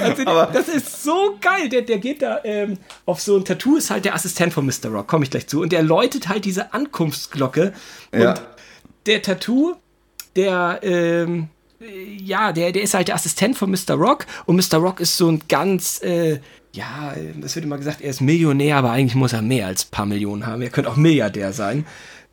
also, 0.00 0.24
das 0.24 0.68
ist 0.68 1.02
so 1.02 1.36
geil. 1.42 1.68
Der, 1.68 1.82
der 1.82 1.98
geht 1.98 2.22
da 2.22 2.40
ähm, 2.42 2.78
auf 3.04 3.20
so 3.20 3.36
ein 3.36 3.44
Tattoo, 3.44 3.76
ist 3.76 3.90
halt 3.90 4.06
der 4.06 4.14
Assistent 4.14 4.54
von 4.54 4.64
Mr. 4.64 4.88
Rock, 4.88 5.06
komme 5.06 5.24
ich 5.24 5.30
gleich 5.30 5.46
zu. 5.46 5.60
Und 5.60 5.70
der 5.70 5.82
läutet 5.82 6.28
halt 6.28 6.46
diese 6.46 6.72
Ankunftsglocke. 6.72 7.74
Ja. 8.14 8.30
Und 8.30 8.42
der 9.04 9.20
Tattoo, 9.20 9.76
der, 10.36 10.80
ähm, 10.82 11.50
äh, 11.80 12.14
ja, 12.14 12.52
der, 12.52 12.72
der 12.72 12.82
ist 12.82 12.94
halt 12.94 13.08
der 13.08 13.14
Assistent 13.14 13.58
von 13.58 13.70
Mr. 13.70 13.94
Rock. 13.94 14.24
Und 14.46 14.56
Mr. 14.56 14.78
Rock 14.78 15.00
ist 15.00 15.18
so 15.18 15.28
ein 15.28 15.42
ganz, 15.48 16.02
äh, 16.02 16.40
ja, 16.72 17.14
das 17.40 17.54
wird 17.56 17.64
immer 17.64 17.78
gesagt, 17.78 18.00
er 18.00 18.10
ist 18.10 18.20
Millionär, 18.20 18.76
aber 18.76 18.90
eigentlich 18.92 19.14
muss 19.16 19.32
er 19.32 19.42
mehr 19.42 19.66
als 19.66 19.84
ein 19.86 19.90
paar 19.90 20.06
Millionen 20.06 20.46
haben. 20.46 20.62
Er 20.62 20.70
könnte 20.70 20.90
auch 20.90 20.96
Milliardär 20.96 21.52
sein. 21.52 21.84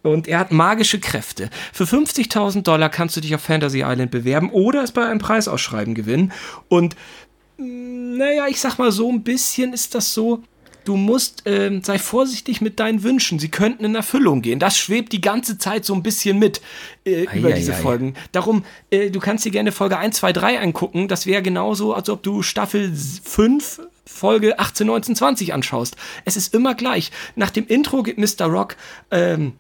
Und 0.03 0.27
er 0.27 0.39
hat 0.39 0.51
magische 0.51 0.99
Kräfte. 0.99 1.49
Für 1.73 1.83
50.000 1.85 2.61
Dollar 2.61 2.89
kannst 2.89 3.17
du 3.17 3.21
dich 3.21 3.33
auf 3.33 3.41
Fantasy 3.41 3.79
Island 3.79 4.11
bewerben 4.11 4.51
oder 4.51 4.83
es 4.83 4.91
bei 4.91 5.05
einem 5.05 5.19
Preisausschreiben 5.19 5.95
gewinnen. 5.95 6.31
Und 6.69 6.95
mh, 7.57 8.17
naja, 8.17 8.47
ich 8.47 8.59
sag 8.59 8.77
mal 8.77 8.91
so 8.91 9.11
ein 9.11 9.23
bisschen 9.23 9.73
ist 9.73 9.95
das 9.95 10.13
so. 10.13 10.43
du 10.85 10.95
musst, 10.95 11.43
ähm, 11.45 11.83
sei 11.83 11.99
vorsichtig 11.99 12.61
mit 12.61 12.79
deinen 12.79 13.03
Wünschen, 13.03 13.39
sie 13.39 13.49
könnten 13.49 13.83
in 13.83 13.95
Erfüllung 13.95 14.41
gehen. 14.41 14.59
Das 14.59 14.77
schwebt 14.77 15.11
die 15.11 15.19
ganze 15.21 15.57
Zeit 15.57 15.83
so 15.83 15.93
ein 15.93 16.03
bisschen 16.03 16.39
mit 16.39 16.61
äh, 17.05 17.25
über 17.37 17.51
diese 17.51 17.73
ei. 17.73 17.77
Folgen. 17.77 18.13
Darum, 18.31 18.63
äh, 18.89 19.09
du 19.09 19.19
kannst 19.19 19.43
dir 19.43 19.51
gerne 19.51 19.71
Folge 19.73 19.97
1, 19.97 20.15
2, 20.17 20.31
3 20.31 20.59
angucken. 20.61 21.07
Das 21.07 21.25
wäre 21.25 21.41
genauso, 21.41 21.93
als 21.93 22.09
ob 22.09 22.23
du 22.23 22.41
Staffel 22.41 22.93
5, 22.95 23.81
Folge 24.07 24.59
18, 24.59 24.87
19, 24.87 25.15
20 25.15 25.53
anschaust. 25.53 25.95
Es 26.25 26.37
ist 26.37 26.53
immer 26.53 26.75
gleich. 26.75 27.11
Nach 27.35 27.49
dem 27.49 27.67
Intro 27.67 28.03
geht 28.03 28.17
Mr. 28.17 28.45
Rock 28.45 28.75
ähm, 29.11 29.53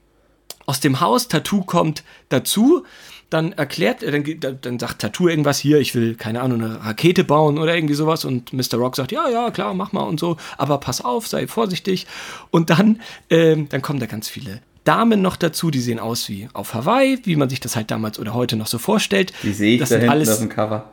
aus 0.65 0.79
dem 0.79 0.99
Haus, 0.99 1.27
Tattoo 1.27 1.63
kommt 1.63 2.03
dazu, 2.29 2.83
dann 3.29 3.53
erklärt, 3.53 4.03
äh, 4.03 4.37
dann, 4.39 4.59
dann, 4.61 4.79
sagt 4.79 4.99
Tattoo 4.99 5.27
irgendwas 5.27 5.59
hier, 5.59 5.79
ich 5.79 5.95
will, 5.95 6.15
keine 6.15 6.41
Ahnung, 6.41 6.61
eine 6.61 6.85
Rakete 6.85 7.23
bauen 7.23 7.57
oder 7.57 7.75
irgendwie 7.75 7.93
sowas 7.93 8.25
und 8.25 8.53
Mr. 8.53 8.75
Rock 8.75 8.95
sagt, 8.95 9.11
ja, 9.11 9.29
ja, 9.29 9.51
klar, 9.51 9.73
mach 9.73 9.91
mal 9.91 10.03
und 10.03 10.19
so, 10.19 10.37
aber 10.57 10.77
pass 10.79 11.01
auf, 11.01 11.27
sei 11.27 11.47
vorsichtig. 11.47 12.07
Und 12.51 12.69
dann, 12.69 13.01
ähm, 13.29 13.67
dann 13.69 13.81
kommen 13.81 13.99
da 13.99 14.05
ganz 14.05 14.29
viele 14.29 14.61
Damen 14.83 15.21
noch 15.21 15.35
dazu, 15.35 15.69
die 15.69 15.81
sehen 15.81 15.99
aus 15.99 16.29
wie 16.29 16.47
auf 16.53 16.73
Hawaii, 16.73 17.19
wie 17.23 17.35
man 17.35 17.49
sich 17.49 17.59
das 17.59 17.75
halt 17.75 17.91
damals 17.91 18.19
oder 18.19 18.33
heute 18.33 18.55
noch 18.55 18.67
so 18.67 18.77
vorstellt. 18.77 19.33
Die 19.43 19.51
sehe 19.51 19.73
ich 19.73 19.79
das 19.79 19.89
da 19.89 19.95
sind 19.95 20.01
hinten 20.01 20.11
alles, 20.11 20.29
auf 20.29 20.39
dem 20.39 20.49
Cover. 20.49 20.89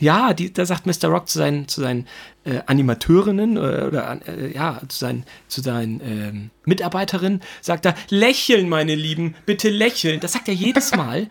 Ja, 0.00 0.32
die, 0.34 0.52
da 0.52 0.66
sagt 0.66 0.86
Mr. 0.86 1.08
Rock 1.08 1.28
zu 1.28 1.38
seinen, 1.38 1.68
zu 1.68 1.80
seinen 1.80 2.06
äh, 2.44 2.60
Animateurinnen 2.66 3.56
äh, 3.56 3.60
oder 3.60 4.20
äh, 4.26 4.52
ja, 4.54 4.80
zu 4.88 4.98
seinen, 4.98 5.24
zu 5.48 5.60
seinen 5.60 6.00
ähm, 6.00 6.50
Mitarbeiterinnen, 6.64 7.42
sagt 7.60 7.86
er, 7.86 7.94
lächeln, 8.08 8.68
meine 8.68 8.94
Lieben, 8.94 9.34
bitte 9.46 9.70
lächeln. 9.70 10.20
Das 10.20 10.32
sagt 10.32 10.48
er 10.48 10.54
jedes 10.54 10.90
Mal. 10.96 11.28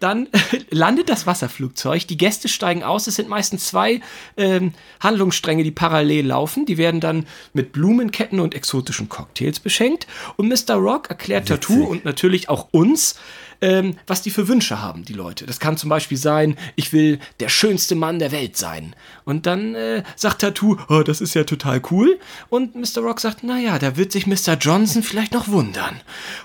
Dann 0.00 0.28
landet 0.70 1.08
das 1.08 1.26
Wasserflugzeug, 1.26 2.06
die 2.06 2.16
Gäste 2.16 2.48
steigen 2.48 2.82
aus, 2.82 3.06
es 3.06 3.14
sind 3.14 3.28
meistens 3.28 3.66
zwei 3.66 4.00
ähm, 4.36 4.72
Handlungsstränge, 5.00 5.62
die 5.62 5.70
parallel 5.70 6.26
laufen. 6.26 6.66
Die 6.66 6.78
werden 6.78 7.00
dann 7.00 7.26
mit 7.52 7.72
Blumenketten 7.72 8.40
und 8.40 8.54
exotischen 8.54 9.08
Cocktails 9.08 9.60
beschenkt. 9.60 10.06
Und 10.36 10.48
Mr. 10.48 10.74
Rock 10.74 11.10
erklärt 11.10 11.48
Tattoo 11.48 11.84
und 11.84 12.04
natürlich 12.04 12.48
auch 12.48 12.68
uns, 12.72 13.16
ähm, 13.60 13.96
was 14.06 14.22
die 14.22 14.30
für 14.30 14.48
Wünsche 14.48 14.80
haben, 14.80 15.04
die 15.04 15.12
Leute. 15.12 15.46
Das 15.46 15.60
kann 15.60 15.76
zum 15.76 15.90
Beispiel 15.90 16.18
sein, 16.18 16.56
ich 16.76 16.92
will 16.92 17.18
der 17.40 17.48
schönste 17.48 17.94
Mann 17.94 18.18
der 18.18 18.32
Welt 18.32 18.56
sein. 18.56 18.94
Und 19.24 19.46
dann 19.46 19.74
äh, 19.74 20.02
sagt 20.16 20.40
Tattoo, 20.40 20.76
oh, 20.88 21.02
das 21.02 21.20
ist 21.20 21.34
ja 21.34 21.44
total 21.44 21.82
cool. 21.90 22.18
Und 22.48 22.74
Mr. 22.74 23.02
Rock 23.02 23.20
sagt, 23.20 23.42
naja, 23.42 23.78
da 23.78 23.96
wird 23.96 24.12
sich 24.12 24.26
Mr. 24.26 24.54
Johnson 24.60 25.02
vielleicht 25.02 25.32
noch 25.32 25.48
wundern. 25.48 26.00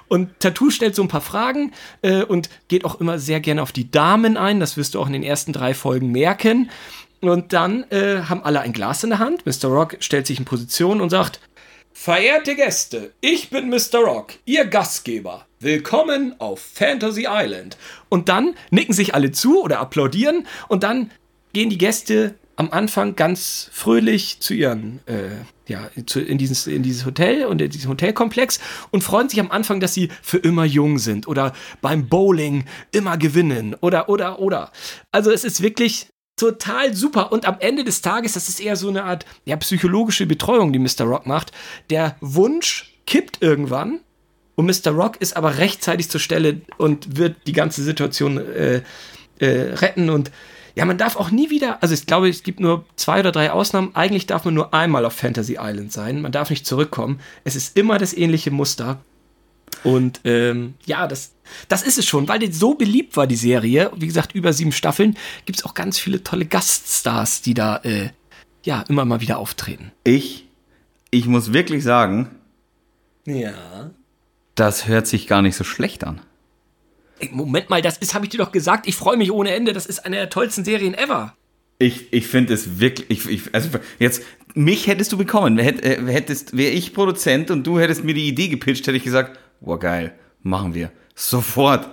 Und 0.07 0.39
Tattoo 0.39 0.69
stellt 0.69 0.95
so 0.95 1.01
ein 1.01 1.07
paar 1.07 1.21
Fragen 1.21 1.71
äh, 2.01 2.23
und 2.23 2.49
geht 2.67 2.85
auch 2.85 2.99
immer 2.99 3.19
sehr 3.19 3.39
gerne 3.39 3.61
auf 3.61 3.71
die 3.71 3.91
Damen 3.91 4.37
ein. 4.37 4.59
Das 4.59 4.77
wirst 4.77 4.95
du 4.95 4.99
auch 4.99 5.07
in 5.07 5.13
den 5.13 5.23
ersten 5.23 5.53
drei 5.53 5.73
Folgen 5.73 6.11
merken. 6.11 6.69
Und 7.21 7.53
dann 7.53 7.83
äh, 7.91 8.23
haben 8.23 8.43
alle 8.43 8.61
ein 8.61 8.73
Glas 8.73 9.03
in 9.03 9.09
der 9.09 9.19
Hand. 9.19 9.45
Mr. 9.45 9.67
Rock 9.67 9.97
stellt 9.99 10.25
sich 10.25 10.39
in 10.39 10.45
Position 10.45 11.01
und 11.01 11.09
sagt, 11.09 11.39
Verehrte 11.91 12.55
Gäste, 12.55 13.11
ich 13.19 13.49
bin 13.49 13.69
Mr. 13.69 13.99
Rock, 13.99 14.35
Ihr 14.45 14.65
Gastgeber. 14.65 15.45
Willkommen 15.61 16.39
auf 16.39 16.61
Fantasy 16.61 17.27
Island. 17.29 17.75
Und 18.07 18.29
dann 18.29 18.55
nicken 18.71 18.93
sich 18.93 19.13
alle 19.13 19.33
zu 19.33 19.61
oder 19.61 19.81
applaudieren 19.81 20.47
und 20.69 20.83
dann 20.83 21.11
gehen 21.51 21.69
die 21.69 21.77
Gäste 21.77 22.35
am 22.55 22.71
Anfang 22.71 23.17
ganz 23.17 23.69
fröhlich 23.73 24.39
zu 24.39 24.53
ihren, 24.53 25.01
äh, 25.05 25.31
ja, 25.67 25.89
zu, 26.05 26.21
in, 26.21 26.37
dieses, 26.37 26.65
in 26.65 26.81
dieses 26.81 27.05
Hotel 27.05 27.43
und 27.45 27.61
in 27.61 27.69
diesen 27.69 27.89
Hotelkomplex 27.89 28.61
und 28.91 29.03
freuen 29.03 29.27
sich 29.27 29.41
am 29.41 29.51
Anfang, 29.51 29.81
dass 29.81 29.93
sie 29.93 30.07
für 30.21 30.37
immer 30.37 30.63
jung 30.63 30.97
sind 30.97 31.27
oder 31.27 31.51
beim 31.81 32.07
Bowling 32.07 32.63
immer 32.93 33.17
gewinnen 33.17 33.75
oder, 33.81 34.07
oder, 34.07 34.39
oder. 34.39 34.71
Also 35.11 35.29
es 35.29 35.43
ist 35.43 35.61
wirklich 35.61 36.07
total 36.37 36.93
super. 36.93 37.33
Und 37.33 37.45
am 37.45 37.57
Ende 37.59 37.83
des 37.83 38.01
Tages, 38.01 38.31
das 38.31 38.47
ist 38.47 38.61
eher 38.61 38.77
so 38.77 38.87
eine 38.87 39.03
Art 39.03 39.25
ja, 39.43 39.57
psychologische 39.57 40.25
Betreuung, 40.25 40.71
die 40.71 40.79
Mr. 40.79 41.03
Rock 41.03 41.27
macht. 41.27 41.51
Der 41.89 42.15
Wunsch 42.21 42.93
kippt 43.05 43.41
irgendwann 43.41 43.99
und 44.59 44.65
Mr. 44.65 44.91
Rock 44.91 45.21
ist 45.21 45.37
aber 45.37 45.57
rechtzeitig 45.57 46.09
zur 46.09 46.19
Stelle 46.19 46.59
und 46.77 47.15
wird 47.15 47.47
die 47.47 47.53
ganze 47.53 47.81
Situation 47.81 48.37
äh, 48.37 48.81
äh, 49.39 49.47
retten. 49.47 50.09
Und 50.09 50.31
ja, 50.75 50.83
man 50.83 50.97
darf 50.97 51.15
auch 51.15 51.31
nie 51.31 51.49
wieder, 51.49 51.81
also 51.81 51.93
ich 51.93 52.05
glaube, 52.05 52.27
es 52.27 52.43
gibt 52.43 52.59
nur 52.59 52.83
zwei 52.97 53.21
oder 53.21 53.31
drei 53.31 53.51
Ausnahmen. 53.53 53.95
Eigentlich 53.95 54.27
darf 54.27 54.43
man 54.43 54.55
nur 54.55 54.73
einmal 54.73 55.05
auf 55.05 55.13
Fantasy 55.13 55.57
Island 55.57 55.93
sein. 55.93 56.21
Man 56.21 56.33
darf 56.33 56.49
nicht 56.49 56.65
zurückkommen. 56.65 57.21
Es 57.45 57.55
ist 57.55 57.77
immer 57.77 57.99
das 57.99 58.13
ähnliche 58.13 58.51
Muster. 58.51 58.99
Und 59.85 60.19
ähm, 60.25 60.73
ja, 60.85 61.07
das, 61.07 61.35
das 61.69 61.81
ist 61.83 61.97
es 61.97 62.05
schon, 62.05 62.27
weil 62.27 62.39
die 62.39 62.51
so 62.51 62.73
beliebt 62.73 63.15
war, 63.15 63.27
die 63.27 63.37
Serie. 63.37 63.91
Wie 63.95 64.07
gesagt, 64.07 64.35
über 64.35 64.51
sieben 64.51 64.73
Staffeln 64.73 65.15
gibt 65.45 65.59
es 65.59 65.65
auch 65.65 65.73
ganz 65.73 65.97
viele 65.97 66.21
tolle 66.21 66.45
Gaststars, 66.45 67.41
die 67.41 67.53
da 67.53 67.77
äh, 67.77 68.09
ja 68.65 68.83
immer 68.89 69.05
mal 69.05 69.21
wieder 69.21 69.37
auftreten. 69.37 69.93
Ich, 70.03 70.49
ich 71.11 71.27
muss 71.27 71.53
wirklich 71.53 71.81
sagen, 71.81 72.27
Ja. 73.25 73.91
Das 74.59 74.87
hört 74.87 75.07
sich 75.07 75.27
gar 75.27 75.41
nicht 75.41 75.55
so 75.55 75.63
schlecht 75.63 76.03
an. 76.03 76.21
Ey, 77.19 77.29
Moment 77.31 77.69
mal, 77.69 77.81
das 77.81 77.97
ist, 77.97 78.13
habe 78.13 78.25
ich 78.25 78.31
dir 78.31 78.37
doch 78.37 78.51
gesagt, 78.51 78.87
ich 78.87 78.95
freue 78.95 79.17
mich 79.17 79.31
ohne 79.31 79.51
Ende. 79.51 79.73
Das 79.73 79.85
ist 79.85 80.05
eine 80.05 80.17
der 80.17 80.29
tollsten 80.29 80.63
Serien 80.63 80.93
ever. 80.93 81.35
Ich, 81.77 82.11
ich 82.11 82.27
finde 82.27 82.53
es 82.53 82.79
wirklich, 82.79 83.09
ich, 83.09 83.29
ich, 83.29 83.55
also 83.55 83.69
jetzt, 83.99 84.23
mich 84.53 84.87
hättest 84.87 85.11
du 85.11 85.17
bekommen. 85.17 85.57
Äh, 85.59 85.97
hättest, 86.11 86.55
wäre 86.55 86.71
ich 86.71 86.93
Produzent 86.93 87.51
und 87.51 87.65
du 87.65 87.79
hättest 87.79 88.03
mir 88.03 88.13
die 88.13 88.27
Idee 88.27 88.49
gepitcht, 88.49 88.85
hätte 88.87 88.97
ich 88.97 89.03
gesagt, 89.03 89.39
boah 89.61 89.79
geil, 89.79 90.13
machen 90.41 90.73
wir. 90.73 90.91
Sofort. 91.15 91.89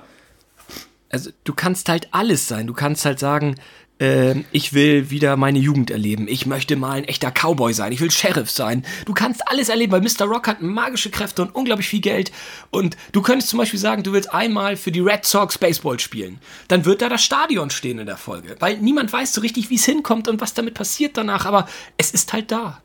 Also 1.08 1.30
du 1.44 1.54
kannst 1.54 1.88
halt 1.88 2.08
alles 2.12 2.48
sein. 2.48 2.66
Du 2.66 2.74
kannst 2.74 3.04
halt 3.04 3.18
sagen, 3.18 3.56
ähm, 3.98 4.44
ich 4.52 4.74
will 4.74 5.10
wieder 5.10 5.36
meine 5.36 5.58
Jugend 5.58 5.90
erleben. 5.90 6.28
Ich 6.28 6.44
möchte 6.44 6.76
mal 6.76 6.98
ein 6.98 7.04
echter 7.04 7.30
Cowboy 7.30 7.72
sein. 7.72 7.92
Ich 7.92 8.00
will 8.00 8.10
Sheriff 8.10 8.50
sein. 8.50 8.84
Du 9.06 9.14
kannst 9.14 9.48
alles 9.48 9.68
erleben, 9.68 9.92
weil 9.92 10.02
Mr. 10.02 10.26
Rock 10.26 10.48
hat 10.48 10.60
magische 10.60 11.10
Kräfte 11.10 11.42
und 11.42 11.54
unglaublich 11.54 11.88
viel 11.88 12.00
Geld. 12.00 12.30
Und 12.70 12.96
du 13.12 13.22
könntest 13.22 13.48
zum 13.50 13.58
Beispiel 13.58 13.80
sagen, 13.80 14.02
du 14.02 14.12
willst 14.12 14.32
einmal 14.34 14.76
für 14.76 14.92
die 14.92 15.00
Red 15.00 15.24
Sox 15.24 15.56
Baseball 15.56 15.98
spielen. 15.98 16.38
Dann 16.68 16.84
wird 16.84 17.00
da 17.00 17.08
das 17.08 17.24
Stadion 17.24 17.70
stehen 17.70 17.98
in 17.98 18.06
der 18.06 18.18
Folge. 18.18 18.56
Weil 18.60 18.78
niemand 18.78 19.12
weiß 19.12 19.32
so 19.32 19.40
richtig, 19.40 19.70
wie 19.70 19.76
es 19.76 19.84
hinkommt 19.86 20.28
und 20.28 20.40
was 20.40 20.52
damit 20.52 20.74
passiert 20.74 21.16
danach. 21.16 21.46
Aber 21.46 21.66
es 21.96 22.10
ist 22.10 22.32
halt 22.34 22.52
da. 22.52 22.82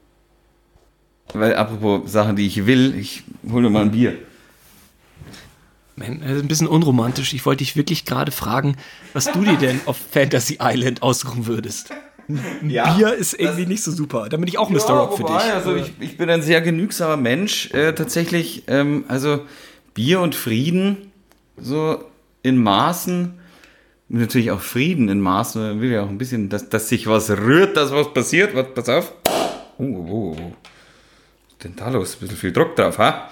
Weil 1.34 1.56
apropos 1.56 2.12
Sachen, 2.12 2.36
die 2.36 2.48
ich 2.48 2.66
will, 2.66 2.96
ich 2.98 3.24
hole 3.50 3.64
mir 3.64 3.70
mal 3.70 3.84
ein 3.84 3.92
Bier. 3.92 4.18
Man, 6.02 6.22
das 6.22 6.32
ist 6.32 6.42
ein 6.42 6.48
bisschen 6.48 6.68
unromantisch. 6.68 7.34
Ich 7.34 7.46
wollte 7.46 7.60
dich 7.60 7.76
wirklich 7.76 8.06
gerade 8.06 8.32
fragen, 8.32 8.76
was 9.14 9.26
du 9.32 9.44
dir 9.44 9.58
denn 9.58 9.82
auf 9.86 9.98
Fantasy 9.98 10.58
Island 10.62 11.02
aussuchen 11.02 11.46
würdest. 11.48 11.92
Ja, 12.66 12.94
Bier 12.94 13.14
ist 13.14 13.34
irgendwie 13.34 13.66
nicht 13.66 13.84
so 13.84 13.92
super. 13.92 14.30
Da 14.30 14.38
bin 14.38 14.48
ich 14.48 14.58
auch 14.58 14.70
Mr. 14.70 14.92
Rock 14.92 15.18
für 15.18 15.24
dich. 15.24 15.54
Also 15.54 15.76
ich, 15.76 15.92
ich 16.00 16.18
bin 16.18 16.30
ein 16.30 16.42
sehr 16.42 16.62
genügsamer 16.62 17.18
Mensch. 17.18 17.72
Äh, 17.72 17.94
tatsächlich, 17.94 18.64
ähm, 18.68 19.06
also 19.08 19.42
Bier 19.94 20.22
und 20.22 20.36
Frieden, 20.36 21.12
so 21.58 22.04
in 22.44 22.58
Maßen. 22.58 23.34
Natürlich 24.10 24.52
auch 24.52 24.62
Frieden 24.62 25.10
in 25.10 25.20
Maßen. 25.20 25.62
Man 25.62 25.82
will 25.82 25.92
ja 25.92 26.04
auch 26.04 26.10
ein 26.10 26.18
bisschen, 26.18 26.50
dass, 26.50 26.70
dass 26.70 26.90
sich 26.90 27.08
was 27.08 27.30
rührt, 27.30 27.78
dass 27.78 27.92
was 27.92 28.14
passiert. 28.14 28.56
Was, 28.56 28.68
pass 28.74 28.90
auf. 28.90 29.14
Oh, 29.78 29.84
oh, 29.84 30.08
oh. 30.10 30.36
Was 30.36 31.54
ist 31.54 31.64
denn 31.64 31.76
da 31.76 31.90
los? 31.90 32.16
Ein 32.16 32.20
bisschen 32.22 32.38
viel 32.38 32.52
Druck 32.52 32.76
drauf, 32.76 32.98
ha? 32.98 33.30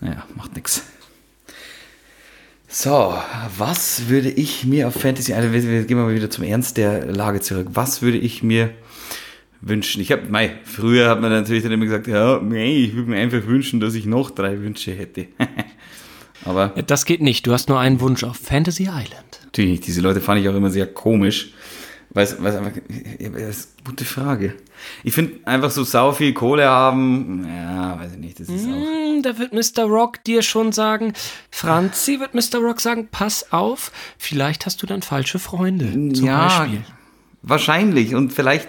Naja, 0.00 0.26
macht 0.34 0.54
nix. 0.54 0.82
So, 2.76 3.14
was 3.56 4.08
würde 4.08 4.28
ich 4.30 4.64
mir 4.64 4.88
auf 4.88 4.94
Fantasy 4.94 5.30
Island, 5.30 5.52
wir, 5.52 5.62
wir 5.62 5.84
gehen 5.84 5.96
mal 5.96 6.12
wieder 6.12 6.28
zum 6.28 6.42
Ernst 6.42 6.76
der 6.76 7.06
Lage 7.06 7.40
zurück. 7.40 7.68
Was 7.72 8.02
würde 8.02 8.18
ich 8.18 8.42
mir 8.42 8.70
wünschen? 9.60 10.02
Ich 10.02 10.10
habe, 10.10 10.22
mei, 10.28 10.56
früher 10.64 11.08
hat 11.08 11.20
man 11.20 11.30
natürlich 11.30 11.62
dann 11.62 11.70
immer 11.70 11.84
gesagt, 11.84 12.08
ja, 12.08 12.40
nee, 12.42 12.86
ich 12.86 12.96
würde 12.96 13.10
mir 13.10 13.20
einfach 13.20 13.46
wünschen, 13.46 13.78
dass 13.78 13.94
ich 13.94 14.06
noch 14.06 14.32
drei 14.32 14.60
Wünsche 14.60 14.90
hätte. 14.90 15.28
Aber 16.44 16.72
Ja, 16.74 16.82
Das 16.82 17.04
geht 17.04 17.22
nicht. 17.22 17.46
Du 17.46 17.52
hast 17.52 17.68
nur 17.68 17.78
einen 17.78 18.00
Wunsch 18.00 18.24
auf 18.24 18.38
Fantasy 18.38 18.82
Island. 18.82 19.38
natürlich 19.44 19.70
nicht. 19.70 19.86
Diese 19.86 20.00
Leute 20.00 20.20
fand 20.20 20.40
ich 20.40 20.48
auch 20.48 20.56
immer 20.56 20.70
sehr 20.70 20.88
komisch. 20.88 21.52
Weil 22.14 22.24
es 22.24 22.40
weil 22.40 22.52
es 22.52 22.56
einfach, 22.56 22.80
das 23.18 23.56
ist 23.56 23.68
eine 23.76 23.84
gute 23.90 24.04
Frage. 24.04 24.54
Ich 25.02 25.12
finde 25.12 25.44
einfach 25.46 25.72
so 25.72 25.82
sau 25.82 26.12
viel 26.12 26.32
Kohle 26.32 26.68
haben, 26.68 27.44
ja, 27.44 27.98
weiß 27.98 28.12
ich 28.12 28.18
nicht, 28.18 28.38
das 28.38 28.48
ist 28.48 28.66
auch. 28.66 28.70
Hm, 28.70 29.22
da 29.22 29.36
wird 29.36 29.52
Mr. 29.52 29.82
Rock 29.84 30.22
dir 30.22 30.42
schon 30.42 30.70
sagen, 30.70 31.12
Franzi 31.50 32.20
wird 32.20 32.34
Mr. 32.34 32.60
Rock 32.60 32.80
sagen, 32.80 33.08
pass 33.10 33.52
auf, 33.52 33.90
vielleicht 34.16 34.64
hast 34.64 34.80
du 34.80 34.86
dann 34.86 35.02
falsche 35.02 35.40
Freunde. 35.40 35.90
Zum 36.12 36.24
ja, 36.24 36.46
Beispiel. 36.46 36.84
wahrscheinlich. 37.42 38.14
Und 38.14 38.32
vielleicht 38.32 38.68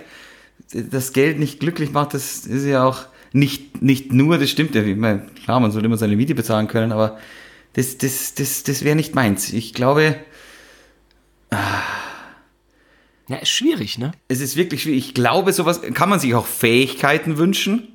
das 0.73 1.13
Geld 1.13 1.37
nicht 1.37 1.59
glücklich 1.59 1.91
macht, 1.91 2.15
das 2.15 2.47
ist 2.47 2.65
ja 2.65 2.83
auch 2.83 3.05
nicht, 3.31 3.83
nicht 3.83 4.11
nur, 4.11 4.39
das 4.39 4.49
stimmt 4.49 4.73
ja. 4.73 4.81
Ich 4.81 4.97
meine, 4.97 5.27
klar, 5.43 5.59
man 5.59 5.69
soll 5.69 5.85
immer 5.85 5.97
seine 5.97 6.15
Miete 6.15 6.33
bezahlen 6.33 6.67
können, 6.67 6.91
aber 6.91 7.19
das, 7.73 7.99
das, 7.99 8.33
das, 8.33 8.63
das 8.63 8.83
wäre 8.83 8.95
nicht 8.95 9.13
meins. 9.13 9.53
Ich 9.53 9.75
glaube, 9.75 10.15
Ja, 13.27 13.37
ist 13.37 13.49
schwierig, 13.49 13.97
ne? 13.97 14.11
es 14.27 14.39
ist 14.39 14.55
wirklich 14.55 14.83
schwierig. 14.83 15.07
Ich 15.09 15.13
glaube, 15.13 15.51
sowas 15.53 15.81
kann 15.93 16.09
man 16.09 16.19
sich 16.19 16.35
auch 16.35 16.45
Fähigkeiten 16.45 17.37
wünschen. 17.37 17.87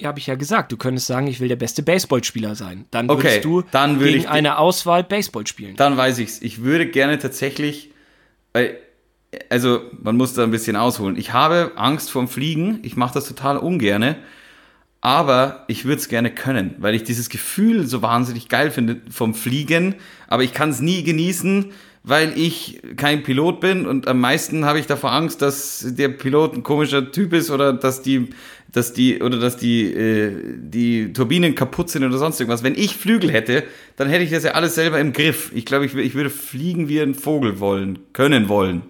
Ja, 0.00 0.08
habe 0.08 0.18
ich 0.18 0.26
ja 0.28 0.34
gesagt. 0.36 0.70
Du 0.72 0.76
könntest 0.76 1.06
sagen, 1.06 1.26
ich 1.26 1.40
will 1.40 1.48
der 1.48 1.56
beste 1.56 1.82
Baseballspieler 1.82 2.54
sein. 2.54 2.84
Dann 2.90 3.08
würdest 3.08 3.26
Okay, 3.26 3.40
du 3.40 3.62
dann 3.70 3.98
würde 4.00 4.12
gegen 4.12 4.22
ich- 4.24 4.28
eine 4.28 4.58
Auswahl 4.58 5.02
Baseball 5.04 5.46
spielen. 5.46 5.76
Dann 5.76 5.96
weiß 5.96 6.18
ich's. 6.18 6.40
Ich 6.40 6.62
würde 6.62 6.86
gerne 6.88 7.18
tatsächlich, 7.18 7.90
weil, 8.52 8.78
also 9.50 9.80
man 10.00 10.16
muss 10.16 10.34
da 10.34 10.44
ein 10.44 10.50
bisschen 10.52 10.76
ausholen. 10.76 11.16
Ich 11.16 11.32
habe 11.32 11.72
Angst 11.76 12.10
vorm 12.10 12.28
Fliegen. 12.28 12.78
Ich 12.82 12.96
mache 12.96 13.14
das 13.14 13.26
total 13.28 13.56
ungerne. 13.58 14.16
aber 15.00 15.64
ich 15.68 15.84
würde 15.84 16.00
es 16.00 16.08
gerne 16.08 16.28
können, 16.34 16.74
weil 16.78 16.92
ich 16.96 17.04
dieses 17.04 17.28
Gefühl 17.28 17.86
so 17.86 18.02
wahnsinnig 18.02 18.48
geil 18.48 18.72
finde 18.72 19.00
vom 19.10 19.32
Fliegen, 19.32 19.94
aber 20.26 20.42
ich 20.42 20.52
kann 20.52 20.70
es 20.70 20.80
nie 20.80 21.04
genießen, 21.04 21.70
weil 22.08 22.38
ich 22.38 22.80
kein 22.96 23.22
Pilot 23.22 23.60
bin 23.60 23.86
und 23.86 24.08
am 24.08 24.20
meisten 24.20 24.64
habe 24.64 24.78
ich 24.80 24.86
davor 24.86 25.12
Angst, 25.12 25.42
dass 25.42 25.84
der 25.86 26.08
Pilot 26.08 26.54
ein 26.54 26.62
komischer 26.62 27.12
Typ 27.12 27.34
ist 27.34 27.50
oder 27.50 27.74
dass 27.74 28.00
die, 28.00 28.30
dass 28.72 28.94
die 28.94 29.20
oder 29.20 29.38
dass 29.38 29.58
die 29.58 29.92
äh, 29.92 30.32
die 30.56 31.12
Turbinen 31.12 31.54
kaputt 31.54 31.90
sind 31.90 32.04
oder 32.04 32.16
sonst 32.16 32.40
irgendwas. 32.40 32.62
Wenn 32.62 32.74
ich 32.74 32.96
Flügel 32.96 33.30
hätte, 33.30 33.64
dann 33.96 34.08
hätte 34.08 34.24
ich 34.24 34.30
das 34.30 34.44
ja 34.44 34.52
alles 34.52 34.74
selber 34.74 34.98
im 34.98 35.12
Griff. 35.12 35.52
Ich 35.54 35.66
glaube, 35.66 35.84
ich, 35.84 35.94
ich 35.94 36.14
würde 36.14 36.30
fliegen 36.30 36.88
wie 36.88 37.00
ein 37.00 37.14
Vogel 37.14 37.60
wollen, 37.60 37.98
können 38.14 38.48
wollen. 38.48 38.82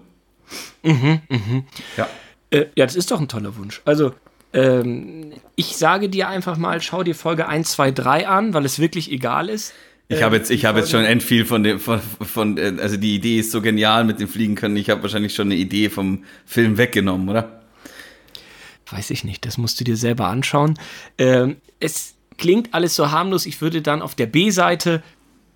Mhm, 0.83 1.19
mhm. 1.27 1.63
Ja. 1.97 2.07
Äh, 2.51 2.67
ja, 2.75 2.85
das 2.85 2.95
ist 2.95 3.11
doch 3.11 3.19
ein 3.19 3.27
toller 3.27 3.57
Wunsch. 3.57 3.81
Also, 3.83 4.13
ähm, 4.53 5.33
ich 5.55 5.75
sage 5.75 6.07
dir 6.07 6.29
einfach 6.29 6.57
mal, 6.57 6.81
schau 6.81 7.03
dir 7.03 7.15
Folge 7.15 7.47
1, 7.47 7.71
2, 7.71 7.91
3 7.91 8.27
an, 8.27 8.53
weil 8.53 8.65
es 8.65 8.79
wirklich 8.79 9.11
egal 9.11 9.49
ist. 9.49 9.73
Ich 10.11 10.23
habe 10.23 10.37
jetzt, 10.37 10.49
ich 10.49 10.65
habe 10.65 10.79
jetzt 10.79 10.89
schon 10.89 11.05
end 11.05 11.21
viel 11.21 11.45
von 11.45 11.63
dem, 11.63 11.79
von, 11.79 11.99
von, 11.99 12.57
äh, 12.57 12.73
also 12.81 12.97
die 12.97 13.13
Idee 13.15 13.39
ist 13.39 13.51
so 13.51 13.61
genial 13.61 14.03
mit 14.05 14.19
dem 14.19 14.27
Fliegen 14.27 14.55
können. 14.55 14.75
Ich 14.75 14.89
habe 14.89 15.03
wahrscheinlich 15.03 15.35
schon 15.35 15.47
eine 15.47 15.55
Idee 15.55 15.89
vom 15.89 16.23
Film 16.45 16.77
weggenommen, 16.79 17.29
oder? 17.29 17.61
Weiß 18.89 19.11
ich 19.11 19.23
nicht, 19.23 19.45
das 19.45 19.59
musst 19.59 19.79
du 19.79 19.83
dir 19.83 19.95
selber 19.95 20.27
anschauen. 20.27 20.79
Ähm, 21.19 21.57
es 21.79 22.15
klingt 22.39 22.73
alles 22.73 22.95
so 22.95 23.11
harmlos. 23.11 23.45
Ich 23.45 23.61
würde 23.61 23.83
dann 23.83 24.01
auf 24.01 24.15
der 24.15 24.25
B-Seite 24.25 25.03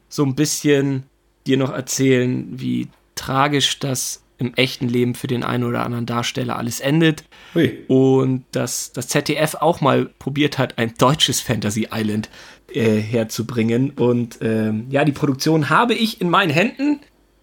so 0.08 0.24
ein 0.24 0.36
bisschen 0.36 1.04
dir 1.48 1.58
noch 1.58 1.72
erzählen, 1.72 2.48
wie 2.52 2.90
tragisch 3.16 3.80
das 3.80 4.24
im 4.38 4.54
echten 4.56 4.88
Leben 4.88 5.16
für 5.16 5.28
den 5.28 5.44
einen 5.44 5.64
oder 5.64 5.84
anderen 5.84 6.06
Darsteller 6.06 6.58
alles 6.58 6.80
endet. 6.80 7.24
Hui. 7.56 7.84
Und 7.88 8.46
dass 8.52 8.92
das 8.92 9.08
ZDF 9.08 9.56
auch 9.56 9.82
mal 9.82 10.06
probiert 10.20 10.58
hat, 10.58 10.78
ein 10.78 10.94
deutsches 10.98 11.40
Fantasy 11.40 11.88
Island 11.92 12.30
äh, 12.76 13.00
herzubringen. 13.00 13.92
Und 13.92 14.40
ähm, 14.42 14.88
ja, 14.90 15.06
die 15.06 15.12
Produktion 15.12 15.70
habe 15.70 15.94
ich 15.94 16.20
in 16.22 16.30
meinen 16.30 16.50
Händen. 16.52 17.00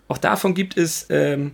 Auch 0.08 0.18
davon 0.18 0.54
gibt 0.54 0.76
es 0.76 1.06
ähm, 1.10 1.52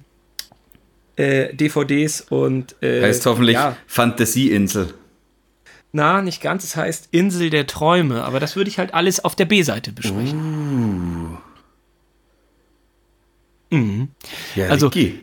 äh, 1.16 1.54
DVDs 1.54 2.20
und. 2.22 2.74
Äh, 2.82 3.02
Heißt 3.02 3.26
hoffentlich 3.26 3.54
Ja, 3.54 3.76
Fantasieinsel. 3.86 4.94
na, 5.92 6.22
nicht 6.22 6.40
ganz. 6.42 6.64
Es 6.64 6.76
heißt 6.76 7.08
Insel 7.10 7.50
der 7.50 7.66
Träume. 7.66 8.24
Aber 8.24 8.40
das 8.40 8.56
würde 8.56 8.68
ich 8.70 8.78
halt 8.78 8.94
alles 8.94 9.24
auf 9.24 9.34
der 9.36 9.44
B-Seite 9.46 9.92
besprechen. 9.92 11.38
Mhm. 13.70 14.08
Ja, 14.54 14.68
Also- 14.68 14.86
Ricky. 14.88 15.22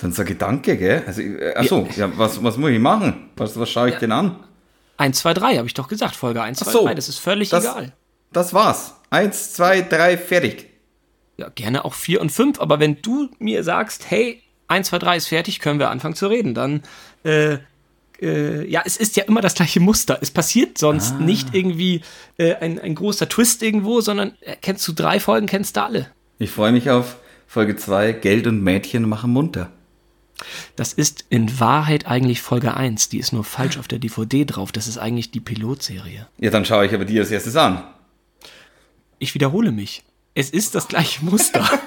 Dann 0.00 0.12
sag 0.12 0.30
ich 0.30 0.38
danke, 0.38 0.76
gell? 0.76 1.02
Also, 1.08 1.22
äh, 1.22 1.54
ach 1.56 1.64
so, 1.64 1.88
ja, 1.96 2.08
was, 2.16 2.40
was 2.44 2.56
muss 2.56 2.70
ich 2.70 2.78
machen? 2.78 3.30
Was, 3.36 3.58
was 3.58 3.68
schaue 3.68 3.88
ich 3.90 3.96
denn 3.96 4.12
an? 4.12 4.36
1, 4.98 5.18
2, 5.18 5.34
3 5.34 5.56
habe 5.56 5.66
ich 5.66 5.74
doch 5.74 5.88
gesagt. 5.88 6.14
Folge 6.16 6.42
1, 6.42 6.58
2, 6.58 6.66
Ach 6.68 6.72
so. 6.72 6.84
3. 6.86 6.94
Das 6.94 7.08
ist 7.08 7.18
völlig 7.18 7.48
Das- 7.50 7.64
egal. 7.64 7.92
Das 8.32 8.52
war's. 8.52 8.94
Eins, 9.10 9.54
zwei, 9.54 9.80
drei, 9.80 10.18
fertig. 10.18 10.66
Ja, 11.38 11.48
gerne 11.48 11.86
auch 11.86 11.94
4 11.94 12.20
und 12.20 12.30
5. 12.30 12.60
Aber 12.60 12.78
wenn 12.78 13.00
du 13.00 13.30
mir 13.38 13.64
sagst, 13.64 14.10
hey, 14.10 14.42
1, 14.66 14.88
2, 14.88 14.98
3 14.98 15.16
ist 15.16 15.28
fertig, 15.28 15.60
können 15.60 15.78
wir 15.80 15.88
anfangen 15.88 16.14
zu 16.14 16.26
reden, 16.26 16.52
dann. 16.54 16.82
Äh, 17.24 17.56
äh, 18.20 18.68
ja, 18.68 18.82
es 18.84 18.96
ist 18.98 19.16
ja 19.16 19.24
immer 19.24 19.40
das 19.40 19.54
gleiche 19.54 19.80
Muster. 19.80 20.18
Es 20.20 20.30
passiert 20.32 20.76
sonst 20.76 21.12
Ah. 21.12 21.20
nicht 21.22 21.54
irgendwie 21.54 22.02
äh, 22.36 22.56
ein, 22.56 22.78
ein 22.80 22.94
großer 22.96 23.28
Twist 23.28 23.62
irgendwo, 23.62 24.00
sondern 24.02 24.34
äh, 24.42 24.56
kennst 24.60 24.86
du 24.88 24.92
drei 24.92 25.20
Folgen, 25.20 25.46
kennst 25.46 25.76
du 25.76 25.82
alle. 25.84 26.10
Ich 26.38 26.50
freue 26.50 26.72
mich 26.72 26.90
auf 26.90 27.16
Folge 27.46 27.76
zwei. 27.76 28.12
Geld 28.12 28.46
und 28.48 28.60
Mädchen 28.62 29.08
machen 29.08 29.30
munter. 29.32 29.70
Das 30.76 30.92
ist 30.92 31.24
in 31.30 31.58
Wahrheit 31.60 32.06
eigentlich 32.06 32.40
Folge 32.40 32.74
1. 32.74 33.08
Die 33.08 33.18
ist 33.18 33.32
nur 33.32 33.44
falsch 33.44 33.78
auf 33.78 33.88
der 33.88 33.98
DVD 33.98 34.44
drauf. 34.44 34.72
Das 34.72 34.86
ist 34.86 34.98
eigentlich 34.98 35.30
die 35.30 35.40
Pilotserie. 35.40 36.26
Ja, 36.38 36.50
dann 36.50 36.64
schaue 36.64 36.86
ich 36.86 36.94
aber 36.94 37.04
die 37.04 37.18
als 37.18 37.30
erstes 37.30 37.56
an. 37.56 37.82
Ich 39.18 39.34
wiederhole 39.34 39.72
mich. 39.72 40.04
Es 40.34 40.50
ist 40.50 40.74
das 40.74 40.88
gleiche 40.88 41.24
Muster. 41.24 41.68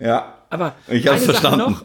Ja. 0.00 0.34
Aber 0.50 0.74
Ich 0.88 1.08
eine 1.08 1.18
Sache 1.18 1.30
verstanden. 1.32 1.58
Noch, 1.72 1.84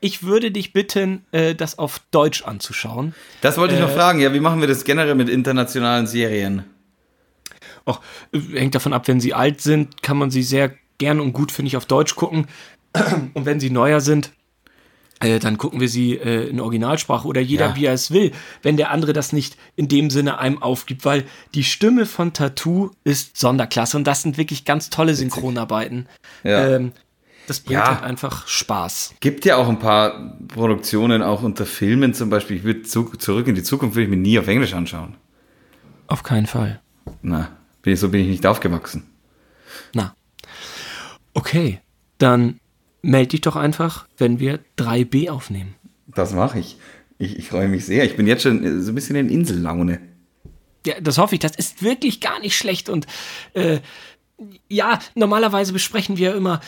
ich 0.00 0.22
würde 0.22 0.50
dich 0.50 0.72
bitten, 0.72 1.24
äh, 1.32 1.54
das 1.54 1.78
auf 1.78 2.00
Deutsch 2.10 2.42
anzuschauen. 2.42 3.14
Das 3.40 3.58
wollte 3.58 3.74
ich 3.74 3.80
noch 3.80 3.90
Äh, 3.90 3.94
fragen. 3.94 4.20
Ja, 4.20 4.32
wie 4.32 4.40
machen 4.40 4.60
wir 4.60 4.68
das 4.68 4.84
generell 4.84 5.14
mit 5.14 5.28
internationalen 5.28 6.06
Serien? 6.06 6.64
Auch, 7.84 8.00
äh, 8.32 8.38
hängt 8.58 8.74
davon 8.74 8.92
ab, 8.92 9.08
wenn 9.08 9.20
sie 9.20 9.34
alt 9.34 9.60
sind, 9.60 10.02
kann 10.02 10.16
man 10.16 10.30
sie 10.30 10.42
sehr 10.42 10.72
gern 10.98 11.20
und 11.20 11.32
gut, 11.32 11.52
finde 11.52 11.68
ich, 11.68 11.76
auf 11.76 11.86
Deutsch 11.86 12.16
gucken. 12.16 12.46
Und 13.34 13.46
wenn 13.46 13.60
sie 13.60 13.70
neuer 13.70 14.00
sind, 14.00 14.32
äh, 15.20 15.38
dann 15.40 15.58
gucken 15.58 15.80
wir 15.80 15.88
sie 15.88 16.14
äh, 16.14 16.48
in 16.48 16.60
Originalsprache 16.60 17.26
oder 17.26 17.40
jeder, 17.40 17.70
Ja. 17.70 17.76
wie 17.76 17.84
er 17.86 17.92
es 17.92 18.10
will, 18.12 18.30
wenn 18.62 18.76
der 18.76 18.90
andere 18.92 19.12
das 19.12 19.32
nicht 19.32 19.56
in 19.74 19.88
dem 19.88 20.10
Sinne 20.10 20.38
einem 20.38 20.62
aufgibt, 20.62 21.04
weil 21.04 21.24
die 21.54 21.64
Stimme 21.64 22.06
von 22.06 22.32
Tattoo 22.32 22.90
ist 23.04 23.36
Sonderklasse 23.36 23.96
und 23.96 24.04
das 24.04 24.22
sind 24.22 24.38
wirklich 24.38 24.64
ganz 24.64 24.90
tolle 24.90 25.14
Synchronarbeiten. 25.14 26.06
Ja. 26.44 26.68
Ähm, 26.76 26.92
das 27.48 27.60
bringt 27.60 27.80
Ja. 27.80 27.94
halt 27.94 28.02
einfach 28.04 28.46
Spaß. 28.46 29.14
Gibt 29.20 29.44
ja 29.46 29.56
auch 29.56 29.68
ein 29.68 29.78
paar 29.78 30.36
Produktionen, 30.48 31.22
auch 31.22 31.42
unter 31.42 31.66
Filmen 31.66 32.14
zum 32.14 32.30
Beispiel. 32.30 32.58
Ich 32.58 32.62
würde 32.64 32.82
zu, 32.82 33.04
zurück 33.16 33.48
in 33.48 33.54
die 33.56 33.62
Zukunft 33.62 33.96
würde 33.96 34.04
ich 34.04 34.10
mir 34.10 34.16
nie 34.18 34.38
auf 34.38 34.46
Englisch 34.46 34.74
anschauen. 34.74 35.16
Auf 36.06 36.22
keinen 36.22 36.46
Fall. 36.46 36.80
Na, 37.22 37.50
bin 37.82 37.94
ich, 37.94 38.00
so 38.00 38.08
bin 38.10 38.20
ich 38.20 38.28
nicht 38.28 38.46
aufgewachsen. 38.46 39.10
Na. 39.94 40.14
Okay, 41.34 41.80
dann 42.18 42.60
melde 43.02 43.28
dich 43.28 43.40
doch 43.42 43.56
einfach, 43.56 44.06
wenn 44.16 44.38
wir 44.40 44.60
3b 44.78 45.30
aufnehmen. 45.30 45.74
Das 46.06 46.32
mache 46.32 46.58
ich. 46.58 46.76
ich. 47.18 47.38
Ich 47.38 47.48
freue 47.48 47.68
mich 47.68 47.84
sehr. 47.84 48.04
Ich 48.04 48.16
bin 48.16 48.26
jetzt 48.26 48.42
schon 48.42 48.64
äh, 48.64 48.80
so 48.80 48.92
ein 48.92 48.94
bisschen 48.94 49.16
in 49.16 49.28
Insellaune. 49.28 50.00
Ja, 50.86 50.94
das 51.00 51.18
hoffe 51.18 51.34
ich. 51.34 51.40
Das 51.40 51.56
ist 51.56 51.82
wirklich 51.82 52.20
gar 52.20 52.40
nicht 52.40 52.56
schlecht. 52.56 52.88
Und 52.88 53.06
äh, 53.54 53.80
ja, 54.68 54.98
normalerweise 55.14 55.72
besprechen 55.72 56.16
wir 56.16 56.34
immer, 56.34 56.60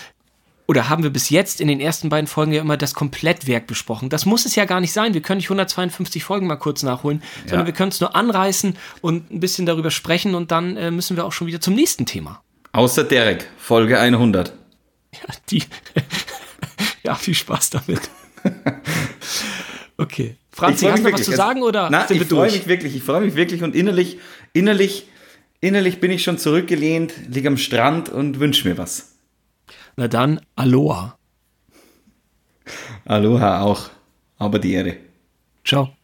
oder 0.70 0.88
haben 0.88 1.02
wir 1.02 1.10
bis 1.10 1.30
jetzt 1.30 1.60
in 1.60 1.66
den 1.66 1.80
ersten 1.80 2.10
beiden 2.10 2.28
Folgen 2.28 2.52
ja 2.52 2.60
immer 2.60 2.76
das 2.76 2.94
Komplettwerk 2.94 3.66
besprochen. 3.66 4.08
Das 4.08 4.24
muss 4.24 4.46
es 4.46 4.54
ja 4.54 4.66
gar 4.66 4.80
nicht 4.80 4.92
sein. 4.92 5.14
Wir 5.14 5.20
können 5.20 5.38
nicht 5.38 5.46
152 5.46 6.22
Folgen 6.22 6.46
mal 6.46 6.56
kurz 6.56 6.84
nachholen, 6.84 7.24
sondern 7.46 7.66
wir 7.66 7.72
können 7.72 7.90
es 7.90 8.00
nur 8.00 8.14
anreißen 8.14 8.76
und 9.00 9.32
ein 9.32 9.40
bisschen 9.40 9.66
darüber 9.66 9.90
sprechen 9.90 10.36
und 10.36 10.52
dann 10.52 10.76
äh, 10.76 10.92
müssen 10.92 11.16
wir 11.16 11.24
auch 11.24 11.32
schon 11.32 11.48
wieder 11.48 11.60
zum 11.60 11.74
nächsten 11.74 12.06
Thema. 12.06 12.40
Außer 12.70 13.02
Derek, 13.02 13.48
Folge 13.58 13.98
100. 13.98 14.52
Ja, 15.14 15.34
die. 15.50 15.62
ja, 17.02 17.14
viel 17.14 17.34
Spaß 17.34 17.70
damit. 17.70 18.00
okay. 19.96 20.36
Franzi, 20.52 20.86
hast 20.86 21.04
du 21.04 21.12
was 21.12 21.22
zu 21.22 21.32
sagen 21.32 21.62
oder 21.62 21.88
Na, 21.90 22.06
sind 22.06 22.20
ich 22.20 22.28
freue 22.28 22.50
mich 22.50 22.66
wirklich. 22.66 22.96
Ich 22.96 23.02
freue 23.02 23.20
mich 23.20 23.34
wirklich 23.34 23.62
und 23.62 23.74
innerlich, 23.74 24.18
innerlich, 24.52 25.06
innerlich 25.60 26.00
bin 26.00 26.10
ich 26.10 26.22
schon 26.22 26.38
zurückgelehnt, 26.38 27.12
liege 27.28 27.48
am 27.48 27.56
Strand 27.56 28.08
und 28.08 28.40
wünsche 28.40 28.68
mir 28.68 28.76
was. 28.76 29.16
Na 29.96 30.08
dann, 30.08 30.40
Aloha. 30.56 31.18
Aloha 33.04 33.62
auch. 33.62 33.90
Aber 34.38 34.58
die 34.58 34.72
Ehre. 34.72 34.96
Ciao. 35.64 35.94